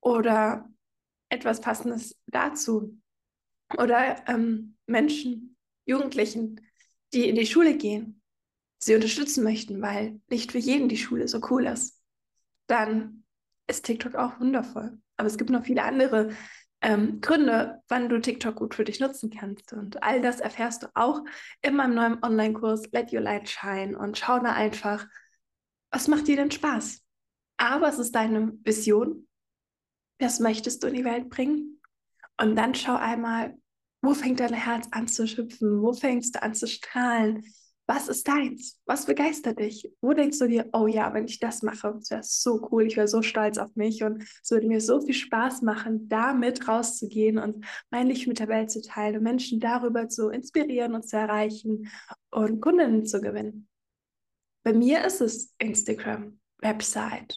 oder 0.02 0.70
etwas 1.30 1.62
Passendes 1.62 2.18
dazu 2.28 2.98
oder 3.78 4.28
ähm, 4.28 4.78
Menschen, 4.86 5.58
Jugendlichen, 5.86 6.62
die 7.14 7.28
in 7.28 7.36
die 7.36 7.46
Schule 7.46 7.76
gehen, 7.76 8.22
sie 8.80 8.96
unterstützen 8.96 9.44
möchten, 9.44 9.82
weil 9.82 10.22
nicht 10.30 10.52
für 10.52 10.60
jeden 10.60 10.90
die 10.90 10.98
Schule 10.98 11.28
so 11.28 11.42
cool 11.50 11.66
ist, 11.66 12.00
dann 12.68 13.24
ist 13.68 13.86
TikTok 13.86 14.16
auch 14.16 14.40
wundervoll. 14.40 14.98
Aber 15.18 15.28
es 15.28 15.38
gibt 15.38 15.50
noch 15.50 15.66
viele 15.66 15.84
andere 15.84 16.32
ähm, 16.82 17.22
Gründe, 17.22 17.82
wann 17.88 18.10
du 18.10 18.20
TikTok 18.20 18.56
gut 18.56 18.76
für 18.76 18.84
dich 18.84 19.00
nutzen 19.00 19.30
kannst. 19.30 19.74
Und 19.74 20.04
all 20.04 20.22
das 20.22 20.40
erfährst 20.40 20.84
du 20.84 20.88
auch 20.96 21.22
in 21.62 21.76
meinem 21.76 21.96
neuen 21.96 22.24
Online-Kurs 22.24 22.92
Let 22.92 23.14
Your 23.14 23.22
Light 23.22 23.50
Shine 23.50 23.98
und 23.98 24.18
schau 24.18 24.40
da 24.40 24.54
einfach, 24.54 25.06
was 25.92 26.08
macht 26.08 26.28
dir 26.28 26.36
denn 26.36 26.52
Spaß? 26.52 27.02
Aber 27.58 27.88
es 27.88 28.00
ist 28.00 28.14
deine 28.14 28.54
Vision. 28.64 29.28
Was 30.20 30.40
möchtest 30.40 30.84
du 30.84 30.88
in 30.88 30.96
die 30.96 31.06
Welt 31.06 31.30
bringen? 31.30 31.82
Und 32.38 32.56
dann 32.56 32.76
schau 32.76 32.96
einmal, 32.96 33.56
wo 34.02 34.14
fängt 34.14 34.40
dein 34.42 34.54
Herz 34.54 34.88
an 34.92 35.08
zu 35.08 35.28
schüpfen? 35.28 35.82
Wo 35.82 35.94
fängst 35.94 36.36
du 36.36 36.42
an 36.42 36.54
zu 36.54 36.68
strahlen? 36.68 37.46
Was 37.86 38.08
ist 38.08 38.30
deins? 38.30 38.80
Was 38.86 39.06
begeistert 39.06 39.60
dich? 39.60 39.92
Wo 40.00 40.14
denkst 40.14 40.40
du 40.40 40.48
dir, 40.48 40.70
oh 40.72 40.88
ja, 40.88 41.14
wenn 41.14 41.26
ich 41.26 41.40
das 41.40 41.64
mache, 41.64 41.94
das 42.00 42.12
wäre 42.12 42.24
so 42.24 42.70
cool, 42.72 42.88
ich 42.88 42.96
wäre 42.96 43.10
so 43.10 43.22
stolz 43.22 43.58
auf 43.58 43.76
mich 43.76 44.04
und 44.04 44.24
es 44.42 44.52
würde 44.52 44.68
mir 44.68 44.80
so 44.80 45.02
viel 45.02 45.14
Spaß 45.14 45.64
machen, 45.64 46.08
damit 46.08 46.66
rauszugehen 46.66 47.38
und 47.38 47.66
mein 47.90 48.08
Licht 48.08 48.28
mit 48.28 48.40
der 48.40 48.48
Welt 48.48 48.72
zu 48.72 48.82
teilen 48.82 49.18
und 49.18 49.24
Menschen 49.24 49.60
darüber 49.60 50.08
zu 50.08 50.30
inspirieren 50.30 50.96
und 50.96 51.08
zu 51.08 51.18
erreichen 51.18 51.90
und 52.32 52.62
Kundinnen 52.62 53.06
zu 53.06 53.20
gewinnen. 53.20 53.68
Bei 54.64 54.72
mir 54.72 55.04
ist 55.04 55.20
es 55.20 55.54
Instagram, 55.58 56.40
Website, 56.60 57.36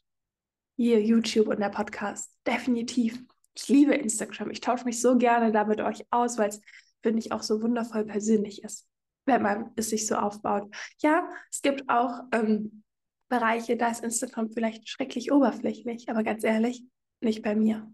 hier 0.76 1.02
YouTube 1.02 1.48
und 1.48 1.58
der 1.58 1.70
Podcast. 1.70 2.32
Definitiv. 2.46 3.20
Ich 3.56 3.66
liebe 3.66 3.94
Instagram. 3.94 4.50
Ich 4.50 4.60
tausche 4.60 4.84
mich 4.84 5.00
so 5.00 5.18
gerne 5.18 5.50
da 5.50 5.64
mit 5.64 5.80
euch 5.80 6.04
aus, 6.10 6.38
weil 6.38 6.50
es, 6.50 6.60
finde 7.02 7.18
ich, 7.18 7.32
auch 7.32 7.42
so 7.42 7.60
wundervoll 7.62 8.04
persönlich 8.04 8.62
ist 8.62 8.86
wenn 9.26 9.42
man 9.42 9.72
es 9.76 9.90
sich 9.90 10.06
so 10.06 10.14
aufbaut. 10.14 10.74
Ja, 10.98 11.28
es 11.50 11.60
gibt 11.60 11.88
auch 11.88 12.20
ähm, 12.32 12.82
Bereiche, 13.28 13.76
da 13.76 13.90
ist 13.90 14.04
Instagram 14.04 14.50
vielleicht 14.50 14.88
schrecklich 14.88 15.32
oberflächlich, 15.32 16.08
aber 16.08 16.22
ganz 16.22 16.44
ehrlich, 16.44 16.84
nicht 17.20 17.42
bei 17.42 17.54
mir. 17.54 17.90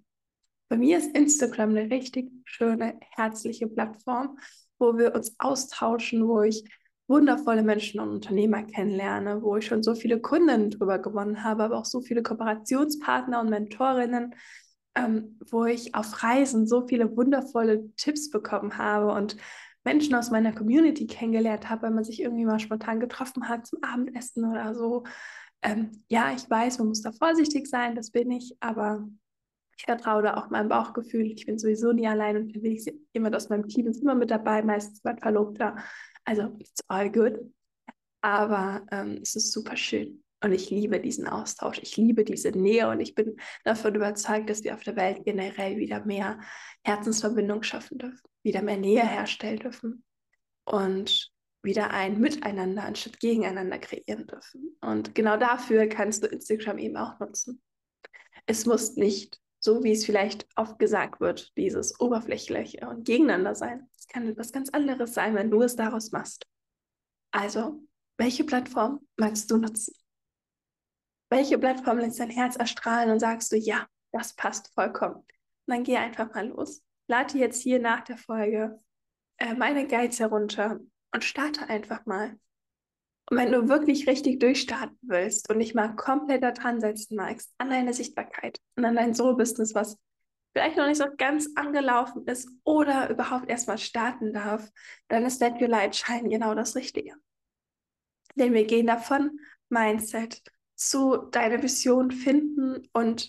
Bei 0.69 0.77
mir 0.77 0.99
ist 0.99 1.17
Instagram 1.17 1.71
eine 1.71 1.91
richtig 1.91 2.31
schöne, 2.45 2.99
herzliche 3.11 3.67
Plattform, 3.67 4.39
wo 4.79 4.97
wir 4.97 5.15
uns 5.15 5.35
austauschen, 5.39 6.27
wo 6.27 6.43
ich 6.43 6.65
wundervolle 7.09 7.63
Menschen 7.63 8.01
und 8.01 8.09
Unternehmer 8.09 8.63
kennenlerne, 8.63 9.43
wo 9.43 9.57
ich 9.57 9.67
schon 9.67 9.83
so 9.83 9.95
viele 9.95 10.21
Kunden 10.21 10.71
drüber 10.71 10.99
gewonnen 10.99 11.45
habe, 11.45 11.65
aber 11.65 11.79
auch 11.79 11.85
so 11.85 12.01
viele 12.01 12.23
Kooperationspartner 12.23 13.41
und 13.41 13.51
Mentorinnen, 13.51 14.35
ähm, 14.95 15.39
wo 15.51 15.65
ich 15.65 15.95
auf 15.95 16.23
Reisen 16.23 16.67
so 16.67 16.87
viele 16.87 17.17
wundervolle 17.17 17.95
Tipps 17.97 18.31
bekommen 18.31 18.79
habe 18.79 19.13
und 19.13 19.37
Menschen 19.85 20.15
aus 20.15 20.31
meiner 20.31 20.53
Community 20.53 21.07
kennengelernt 21.07 21.69
habe, 21.69 21.83
weil 21.83 21.91
man 21.91 22.05
sich 22.05 22.21
irgendwie 22.23 22.45
mal 22.45 22.61
spontan 22.61 23.01
getroffen 23.01 23.49
hat 23.49 23.67
zum 23.67 23.83
Abendessen 23.83 24.45
oder 24.45 24.75
so. 24.75 25.05
Ähm, 25.63 26.05
ja, 26.09 26.33
ich 26.33 26.49
weiß, 26.49 26.79
man 26.79 26.89
muss 26.89 27.03
da 27.03 27.13
vorsichtig 27.13 27.67
sein, 27.69 27.95
das 27.95 28.11
bin 28.11 28.31
ich, 28.31 28.57
aber 28.61 29.09
ich 29.77 29.85
vertraue 29.85 30.23
da 30.23 30.37
auch 30.37 30.51
meinem 30.51 30.69
Bauchgefühl. 30.69 31.27
Ich 31.33 31.47
bin 31.47 31.59
sowieso 31.59 31.93
nie 31.93 32.07
allein 32.07 32.37
unterwegs. 32.37 32.87
Jemand 33.13 33.35
aus 33.35 33.49
meinem 33.49 33.69
Team 33.69 33.87
ist 33.87 34.03
immer 34.03 34.15
mit 34.15 34.31
dabei, 34.31 34.63
meistens 34.63 35.03
mein 35.03 35.19
Verlobter. 35.19 35.77
Also, 36.25 36.55
it's 36.59 36.83
all 36.89 37.11
good. 37.11 37.41
Aber 38.21 38.87
ähm, 38.93 39.19
es 39.23 39.35
ist 39.35 39.53
super 39.53 39.77
schön. 39.77 40.23
Und 40.43 40.53
ich 40.53 40.71
liebe 40.71 40.99
diesen 40.99 41.29
Austausch. 41.29 41.79
Ich 41.83 41.97
liebe 41.97 42.25
diese 42.25 42.51
Nähe 42.51 42.89
und 42.89 43.01
ich 43.01 43.15
bin 43.15 43.37
davon 43.65 43.95
überzeugt, 43.95 44.51
dass 44.51 44.65
wir 44.65 44.75
auf 44.75 44.83
der 44.83 44.97
Welt 44.97 45.25
generell 45.25 45.77
wieder 45.77 46.05
mehr 46.05 46.41
Herzensverbindung 46.83 47.63
schaffen 47.63 47.99
dürfen, 47.99 48.29
wieder 48.43 48.61
mehr 48.63 48.77
Nähe 48.77 49.07
herstellen 49.07 49.61
dürfen 49.61 50.05
und 50.65 51.31
wieder 51.63 51.91
ein 51.91 52.19
Miteinander 52.19 52.83
anstatt 52.83 53.21
gegeneinander 53.21 53.79
kreieren 53.79 54.27
dürfen. 54.27 54.77
Und 54.81 55.15
genau 55.15 55.37
dafür 55.37 55.87
kannst 55.87 56.25
du 56.25 56.27
Instagram 56.27 56.79
eben 56.79 56.97
auch 56.97 57.21
nutzen. 57.21 57.63
Es 58.47 58.67
muss 58.67 58.97
nicht, 58.97 59.41
so 59.61 59.85
wie 59.85 59.93
es 59.93 60.05
vielleicht 60.05 60.49
oft 60.57 60.81
gesagt 60.81 61.21
wird, 61.21 61.57
dieses 61.57 62.01
oberflächliche 62.01 62.89
und 62.89 63.05
gegeneinander 63.05 63.55
sein. 63.55 63.89
Es 63.97 64.09
kann 64.09 64.27
etwas 64.27 64.51
ganz 64.51 64.71
anderes 64.71 65.15
sein, 65.15 65.37
wenn 65.37 65.53
du 65.53 65.63
es 65.63 65.77
daraus 65.77 66.11
machst. 66.11 66.47
Also, 67.31 67.81
welche 68.19 68.43
Plattform 68.43 69.07
magst 69.17 69.49
du 69.49 69.57
nutzen? 69.57 69.95
Welche 71.33 71.59
Plattform 71.59 71.99
lässt 71.99 72.21
dein 72.21 72.31
Herz 72.31 72.57
erstrahlen 72.57 73.11
und 73.11 73.19
sagst 73.19 73.51
du, 73.53 73.57
ja, 73.57 73.87
das 74.13 74.35
passt 74.35 74.73
vollkommen. 74.75 75.17
Und 75.17 75.27
dann 75.67 75.83
geh 75.83 75.97
einfach 75.97 76.33
mal 76.35 76.47
los. 76.47 76.83
Lade 77.09 77.39
jetzt 77.39 77.63
hier 77.63 77.81
nach 77.81 78.03
der 78.03 78.19
Folge 78.19 78.79
äh, 79.39 79.55
meine 79.55 79.87
Guides 79.87 80.21
herunter 80.21 80.79
und 81.13 81.25
starte 81.25 81.69
einfach 81.69 82.05
mal. 82.05 82.39
Und 83.31 83.39
wenn 83.39 83.51
du 83.51 83.69
wirklich 83.69 84.07
richtig 84.07 84.41
durchstarten 84.41 84.99
willst 85.01 85.49
und 85.49 85.59
dich 85.59 85.75
mal 85.75 85.97
komplett 85.97 86.43
da 86.43 86.51
dran 86.51 86.81
setzen 86.81 87.17
magst, 87.17 87.51
an 87.57 87.71
deine 87.71 87.95
Sichtbarkeit 87.95 88.59
und 88.77 88.85
an 88.85 88.97
dein 88.97 89.15
Soul-Business, 89.15 89.75
was 89.75 89.97
vielleicht 90.53 90.77
noch 90.77 90.87
nicht 90.87 90.99
so 90.99 91.07
ganz 91.17 91.49
angelaufen 91.55 92.27
ist 92.27 92.51
oder 92.65 93.09
überhaupt 93.09 93.49
erstmal 93.49 93.79
starten 93.79 94.35
darf, 94.35 94.71
dann 95.09 95.25
ist 95.25 95.41
Let 95.41 95.63
Your 95.63 95.69
Light 95.69 95.97
Shine 95.97 96.29
genau 96.29 96.55
das 96.55 96.77
Richtige. 96.77 97.15
Denn 98.35 98.53
wir 98.53 98.67
gehen 98.67 98.87
davon 98.87 99.39
Mindset 99.71 100.43
zu 100.89 101.17
deiner 101.31 101.63
Vision 101.63 102.11
finden 102.11 102.89
und 102.93 103.29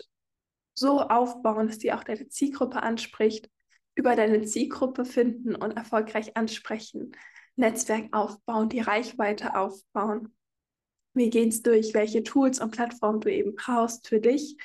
so 0.76 1.02
aufbauen, 1.02 1.68
dass 1.68 1.78
die 1.78 1.94
auch 1.94 2.04
deine 2.04 2.28
Zielgruppe 2.28 2.82
anspricht, 2.82 3.50
über 3.96 4.16
deine 4.16 4.44
Zielgruppe 4.44 5.06
finden 5.06 5.56
und 5.56 5.72
erfolgreich 5.72 6.36
ansprechen, 6.36 7.12
Netzwerk 7.56 8.08
aufbauen, 8.12 8.70
die 8.70 8.80
Reichweite 8.80 9.56
aufbauen. 9.56 10.36
Wir 11.14 11.30
gehen 11.30 11.50
es 11.50 11.62
durch, 11.62 11.94
welche 11.94 12.24
Tools 12.24 12.60
und 12.60 12.72
Plattformen 12.72 13.22
du 13.22 13.32
eben 13.32 13.56
brauchst 13.56 14.08
für 14.08 14.20
dich, 14.20 14.58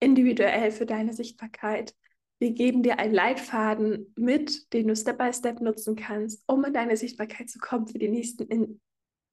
individuell 0.00 0.72
für 0.72 0.86
deine 0.86 1.12
Sichtbarkeit. 1.12 1.94
Wir 2.40 2.50
geben 2.50 2.82
dir 2.82 2.98
einen 2.98 3.14
Leitfaden 3.14 4.12
mit, 4.16 4.72
den 4.72 4.88
du 4.88 4.96
Step 4.96 5.18
by 5.18 5.32
Step 5.32 5.60
nutzen 5.60 5.94
kannst, 5.94 6.42
um 6.48 6.64
in 6.64 6.72
deine 6.72 6.96
Sichtbarkeit 6.96 7.48
zu 7.48 7.60
kommen 7.60 7.86
für 7.86 7.98
die 7.98 8.08
nächsten 8.08 8.44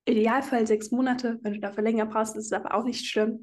Idealfall 0.05 0.67
sechs 0.67 0.91
Monate. 0.91 1.39
Wenn 1.41 1.53
du 1.53 1.59
dafür 1.59 1.83
länger 1.83 2.05
brauchst, 2.05 2.35
ist 2.35 2.45
es 2.45 2.53
aber 2.53 2.73
auch 2.73 2.83
nicht 2.83 3.05
schlimm. 3.05 3.41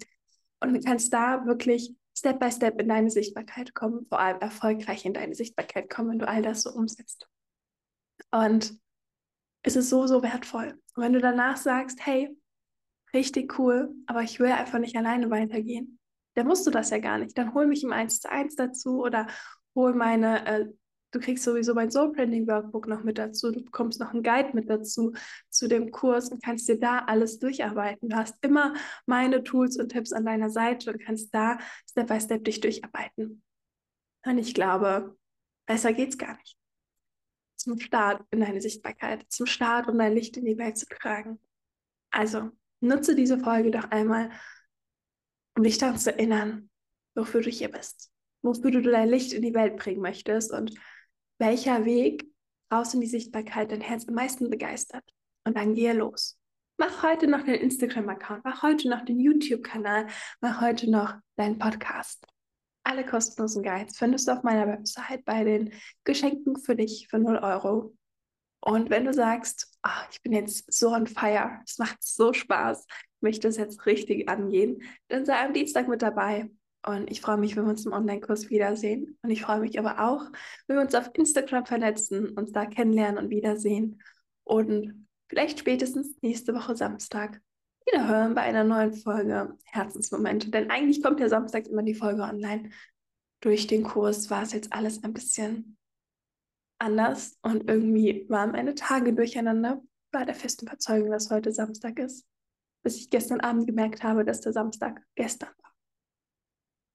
Und 0.61 0.75
du 0.75 0.81
kannst 0.81 1.13
da 1.13 1.47
wirklich 1.47 1.95
Step 2.17 2.41
by 2.41 2.51
Step 2.51 2.81
in 2.81 2.89
deine 2.89 3.11
Sichtbarkeit 3.11 3.75
kommen, 3.75 4.07
vor 4.09 4.19
allem 4.19 4.41
erfolgreich 4.41 5.05
in 5.05 5.15
deine 5.15 5.35
Sichtbarkeit 5.35 5.89
kommen, 5.89 6.11
wenn 6.11 6.19
du 6.19 6.29
all 6.29 6.43
das 6.43 6.63
so 6.63 6.71
umsetzt. 6.71 7.29
Und 8.33 8.75
es 9.63 9.77
ist 9.77 9.89
so, 9.89 10.07
so 10.07 10.23
wertvoll. 10.23 10.81
Und 10.97 11.03
wenn 11.03 11.13
du 11.13 11.21
danach 11.21 11.57
sagst, 11.57 12.05
hey, 12.05 12.37
richtig 13.15 13.59
cool, 13.59 13.95
aber 14.07 14.23
ich 14.23 14.41
will 14.41 14.51
einfach 14.51 14.81
nicht 14.81 14.97
alleine 14.97 15.31
weitergehen, 15.31 15.99
dann 16.35 16.47
musst 16.47 16.67
du 16.67 16.71
das 16.71 16.91
ja 16.91 16.99
gar 16.99 17.19
nicht. 17.19 17.39
Dann 17.39 17.55
hol 17.55 17.67
mich 17.67 17.85
im 17.85 17.93
1 17.93 18.21
zu 18.21 18.31
1 18.31 18.57
dazu 18.57 19.03
oder 19.03 19.29
hol 19.75 19.95
meine 19.95 20.47
äh, 20.47 20.67
Du 21.11 21.21
kriegst 21.21 21.45
sowieso 21.45 21.73
mein 21.75 21.91
Soul 21.91 22.13
Branding 22.13 22.47
Workbook 22.47 22.87
noch 22.87 23.03
mit 23.03 23.17
dazu. 23.17 23.51
Du 23.51 23.65
bekommst 23.65 23.99
noch 23.99 24.13
einen 24.13 24.23
Guide 24.23 24.51
mit 24.53 24.69
dazu 24.69 25.13
zu 25.49 25.67
dem 25.67 25.91
Kurs 25.91 26.29
und 26.29 26.43
kannst 26.43 26.69
dir 26.69 26.79
da 26.79 26.99
alles 26.99 27.39
durcharbeiten. 27.39 28.11
Du 28.11 28.17
hast 28.17 28.37
immer 28.43 28.75
meine 29.07 29.43
Tools 29.43 29.79
und 29.79 29.89
Tipps 29.89 30.13
an 30.13 30.27
deiner 30.27 30.51
Seite 30.51 30.93
und 30.93 31.03
kannst 31.03 31.35
da 31.35 31.59
Step 31.89 32.09
by 32.09 32.21
Step 32.21 32.45
dich 32.45 32.61
durcharbeiten. 32.61 33.43
Und 34.27 34.39
ich 34.39 34.53
glaube, 34.53 35.17
besser 35.67 35.95
geht's 35.95 36.19
gar 36.19 36.37
nicht. 36.37 36.59
Zum 37.57 37.81
Start 37.81 38.23
in 38.31 38.41
deine 38.41 38.61
Sichtbarkeit, 38.61 39.25
zum 39.31 39.47
Start, 39.47 39.89
um 39.89 39.97
dein 39.97 40.13
Licht 40.13 40.37
in 40.37 40.45
die 40.45 40.59
Welt 40.59 40.77
zu 40.77 40.87
tragen. 40.87 41.41
Also 42.11 42.51
nutze 42.81 43.15
diese 43.15 43.39
Folge 43.39 43.71
doch 43.71 43.91
einmal, 43.91 44.31
um 45.57 45.63
dich 45.63 45.79
daran 45.79 45.99
zu 45.99 46.13
erinnern, 46.13 46.69
wofür 47.15 47.41
du 47.41 47.51
hier 47.51 47.71
bist, 47.71 48.13
wofür 48.43 48.71
du 48.71 48.83
dein 48.83 49.09
Licht 49.09 49.33
in 49.33 49.43
die 49.43 49.55
Welt 49.55 49.77
bringen 49.77 50.03
möchtest 50.03 50.53
und 50.53 50.75
welcher 51.39 51.85
Weg 51.85 52.27
raus 52.73 52.95
in 52.95 53.01
die 53.01 53.07
Sichtbarkeit 53.07 53.73
dein 53.73 53.81
Herz 53.81 54.07
am 54.09 54.15
meisten 54.15 54.51
begeistert. 54.51 55.05
Und 55.45 55.57
dann 55.57 55.75
gehe 55.75 55.95
los. 55.95 56.39
Mach 56.77 57.03
heute 57.03 57.27
noch 57.27 57.43
den 57.43 57.55
Instagram-Account, 57.55 58.45
mach 58.45 58.63
heute 58.63 58.89
noch 58.89 59.05
den 59.05 59.19
YouTube-Kanal, 59.19 60.07
mach 60.41 60.61
heute 60.61 60.91
noch 60.91 61.15
deinen 61.37 61.59
Podcast. 61.59 62.25
Alle 62.85 63.05
kostenlosen 63.05 63.63
Guides 63.63 63.99
findest 63.99 64.29
du 64.29 64.33
auf 64.33 64.43
meiner 64.43 64.67
Website 64.67 65.25
bei 65.25 65.45
den 65.45 65.73
Geschenken 66.05 66.57
für 66.57 66.77
dich 66.77 67.09
für 67.09 67.19
0 67.19 67.39
Euro. 67.39 67.97
Und 68.61 68.91
wenn 68.91 69.05
du 69.05 69.13
sagst, 69.13 69.77
oh, 69.85 70.03
ich 70.11 70.23
bin 70.23 70.33
jetzt 70.33 70.73
so 70.73 70.91
on 70.91 71.07
fire, 71.07 71.61
es 71.67 71.79
macht 71.79 72.03
so 72.03 72.33
Spaß, 72.33 72.87
möchte 73.21 73.49
das 73.49 73.57
jetzt 73.57 73.87
richtig 73.87 74.29
angehen, 74.29 74.83
dann 75.09 75.27
sei 75.27 75.45
am 75.45 75.53
Dienstag 75.53 75.89
mit 75.89 76.03
dabei. 76.03 76.51
Und 76.89 77.11
ich 77.11 77.21
freue 77.21 77.37
mich, 77.37 77.55
wenn 77.55 77.65
wir 77.65 77.71
uns 77.71 77.85
im 77.85 77.93
Online-Kurs 77.93 78.49
wiedersehen. 78.49 79.19
Und 79.21 79.29
ich 79.29 79.43
freue 79.43 79.61
mich 79.61 79.79
aber 79.79 80.09
auch, 80.09 80.25
wenn 80.67 80.77
wir 80.77 80.81
uns 80.81 80.95
auf 80.95 81.11
Instagram 81.13 81.67
vernetzen, 81.67 82.31
uns 82.31 82.51
da 82.51 82.65
kennenlernen 82.65 83.23
und 83.23 83.29
wiedersehen. 83.29 84.03
Und 84.43 85.07
vielleicht 85.29 85.59
spätestens 85.59 86.17
nächste 86.23 86.55
Woche 86.55 86.75
Samstag 86.77 87.43
wieder 87.85 88.09
hören 88.09 88.35
bei 88.35 88.41
einer 88.41 88.65
neuen 88.65 88.95
Folge 88.95 89.55
Herzensmomente. 89.65 90.49
Denn 90.49 90.71
eigentlich 90.71 91.03
kommt 91.03 91.21
ja 91.21 91.29
samstags 91.29 91.69
immer 91.69 91.83
die 91.83 91.95
Folge 91.95 92.23
online. 92.23 92.71
Durch 93.41 93.67
den 93.67 93.83
Kurs 93.83 94.31
war 94.31 94.45
es 94.45 94.55
jetzt 94.55 94.73
alles 94.73 95.05
ein 95.05 95.13
bisschen 95.13 95.77
anders 96.79 97.37
und 97.43 97.69
irgendwie 97.69 98.25
waren 98.31 98.53
meine 98.53 98.75
Tage 98.75 99.13
durcheinander. 99.13 99.83
War 100.11 100.25
der 100.25 100.35
festen 100.35 100.67
Überzeugung, 100.67 101.11
dass 101.11 101.31
heute 101.31 101.53
Samstag 101.53 101.99
ist, 101.99 102.27
bis 102.83 102.97
ich 102.97 103.11
gestern 103.11 103.41
Abend 103.41 103.67
gemerkt 103.67 104.03
habe, 104.03 104.25
dass 104.25 104.41
der 104.41 104.55
Samstag 104.55 105.03
gestern 105.17 105.51
war. 105.51 105.78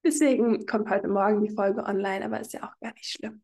Deswegen 0.04 0.66
kommt 0.66 0.90
heute 0.90 1.08
Morgen 1.08 1.42
die 1.42 1.54
Folge 1.54 1.82
online, 1.82 2.24
aber 2.24 2.38
ist 2.38 2.52
ja 2.52 2.62
auch 2.62 2.78
gar 2.78 2.92
nicht 2.92 3.10
schlimm. 3.10 3.42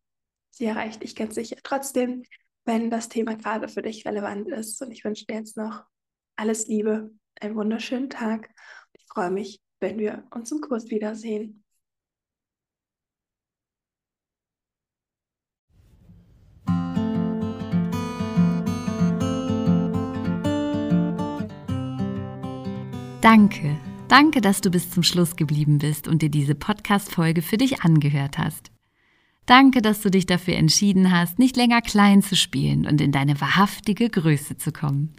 Sie 0.51 0.67
erreicht 0.67 1.03
dich 1.03 1.17
ganz 1.17 1.35
sicher 1.35 1.57
trotzdem, 1.63 2.25
wenn 2.67 2.91
das 2.91 3.09
Thema 3.09 3.35
gerade 3.35 3.67
für 3.69 3.81
dich 3.81 4.05
relevant 4.05 4.49
ist. 4.49 4.83
Und 4.83 4.91
ich 4.91 5.03
wünsche 5.03 5.25
dir 5.25 5.37
jetzt 5.37 5.57
noch 5.57 5.85
alles 6.37 6.69
Liebe, 6.69 7.11
einen 7.41 7.57
wunderschönen 7.57 8.11
Tag. 8.11 8.51
Ich 8.93 9.07
freue 9.07 9.31
mich, 9.31 9.63
wenn 9.81 9.99
wir 9.99 10.27
uns 10.35 10.53
im 10.53 10.61
Kurs 10.61 10.91
wiedersehen. 10.91 11.65
Danke, 23.23 23.79
danke, 24.11 24.41
dass 24.41 24.61
du 24.61 24.71
bis 24.71 24.91
zum 24.91 25.03
Schluss 25.03 25.37
geblieben 25.37 25.79
bist 25.79 26.09
und 26.09 26.23
dir 26.23 26.31
diese 26.31 26.55
Podcast-Folge 26.55 27.43
für 27.43 27.57
dich 27.57 27.83
angehört 27.83 28.39
hast. 28.39 28.71
Danke, 29.47 29.83
dass 29.83 30.01
du 30.01 30.11
dich 30.11 30.27
dafür 30.27 30.55
entschieden 30.55 31.11
hast, 31.11 31.39
nicht 31.39 31.57
länger 31.57 31.81
klein 31.81 32.23
zu 32.23 32.37
spielen 32.37 32.87
und 32.87 33.01
in 33.01 33.13
deine 33.13 33.41
wahrhaftige 33.41 34.09
Größe 34.09 34.57
zu 34.57 34.73
kommen. 34.73 35.15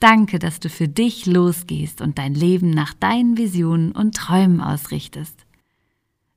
Danke, 0.00 0.38
dass 0.38 0.60
du 0.60 0.68
für 0.68 0.88
dich 0.88 1.26
losgehst 1.26 2.00
und 2.00 2.18
dein 2.18 2.34
Leben 2.34 2.70
nach 2.70 2.94
deinen 2.94 3.36
Visionen 3.36 3.92
und 3.92 4.16
Träumen 4.16 4.60
ausrichtest. 4.60 5.46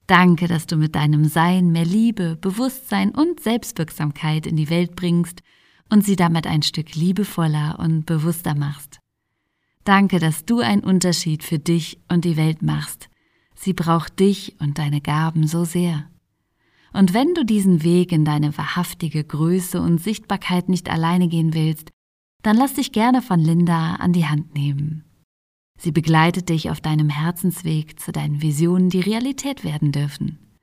Danke, 0.05 0.47
dass 0.47 0.67
du 0.67 0.77
mit 0.77 0.95
deinem 0.95 1.25
Sein 1.25 1.71
mehr 1.71 1.85
Liebe, 1.85 2.37
Bewusstsein 2.39 3.11
und 3.11 3.41
Selbstwirksamkeit 3.41 4.45
in 4.45 4.55
die 4.55 4.69
Welt 4.69 4.95
bringst 4.95 5.41
und 5.89 6.05
sie 6.05 6.15
damit 6.15 6.47
ein 6.47 6.61
Stück 6.61 6.95
liebevoller 6.95 7.77
und 7.79 8.05
bewusster 8.05 8.55
machst. 8.55 8.99
Danke, 9.87 10.19
dass 10.19 10.43
du 10.43 10.59
einen 10.59 10.83
Unterschied 10.83 11.43
für 11.43 11.59
dich 11.59 11.97
und 12.09 12.25
die 12.25 12.35
Welt 12.35 12.61
machst. 12.61 13.07
Sie 13.55 13.71
braucht 13.71 14.19
dich 14.19 14.57
und 14.59 14.79
deine 14.79 14.99
Gaben 14.99 15.47
so 15.47 15.63
sehr. 15.63 16.09
Und 16.91 17.13
wenn 17.13 17.33
du 17.33 17.45
diesen 17.45 17.83
Weg 17.83 18.11
in 18.11 18.25
deine 18.25 18.57
wahrhaftige 18.57 19.23
Größe 19.23 19.81
und 19.81 19.99
Sichtbarkeit 19.99 20.67
nicht 20.67 20.89
alleine 20.89 21.29
gehen 21.29 21.53
willst, 21.53 21.91
dann 22.43 22.57
lass 22.57 22.73
dich 22.73 22.91
gerne 22.91 23.21
von 23.21 23.39
Linda 23.39 23.95
an 23.95 24.11
die 24.11 24.25
Hand 24.25 24.55
nehmen. 24.55 25.05
Sie 25.77 25.93
begleitet 25.93 26.49
dich 26.49 26.69
auf 26.69 26.81
deinem 26.81 27.07
Herzensweg 27.07 27.97
zu 27.97 28.11
deinen 28.11 28.41
Visionen, 28.41 28.89
die 28.89 28.99
Realität 28.99 29.63
werden 29.63 29.93
dürfen. 29.93 30.57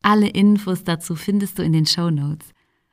Alle 0.00 0.28
Infos 0.28 0.84
dazu 0.84 1.16
findest 1.16 1.58
du 1.58 1.64
in 1.64 1.72
den 1.72 1.86
Show 1.86 2.10
Notes. 2.10 2.52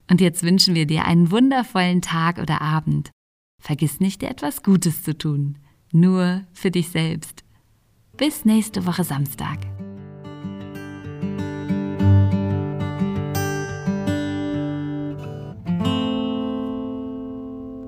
Und 0.10 0.22
jetzt 0.22 0.42
wünschen 0.42 0.74
wir 0.74 0.88
dir 0.88 1.06
einen 1.06 1.30
wundervollen 1.30 2.02
Tag 2.02 2.40
oder 2.40 2.64
Abend. 2.64 3.12
Vergiss 3.60 4.00
nicht, 4.00 4.24
dir 4.24 4.32
etwas 4.32 4.64
Gutes 4.64 5.04
zu 5.04 5.16
tun 5.16 5.60
nur 5.92 6.44
für 6.54 6.72
dich 6.72 6.90
selbst. 6.90 7.44
Bis 8.18 8.46
nächste 8.46 8.86
Woche 8.86 9.04
Samstag. 9.04 9.60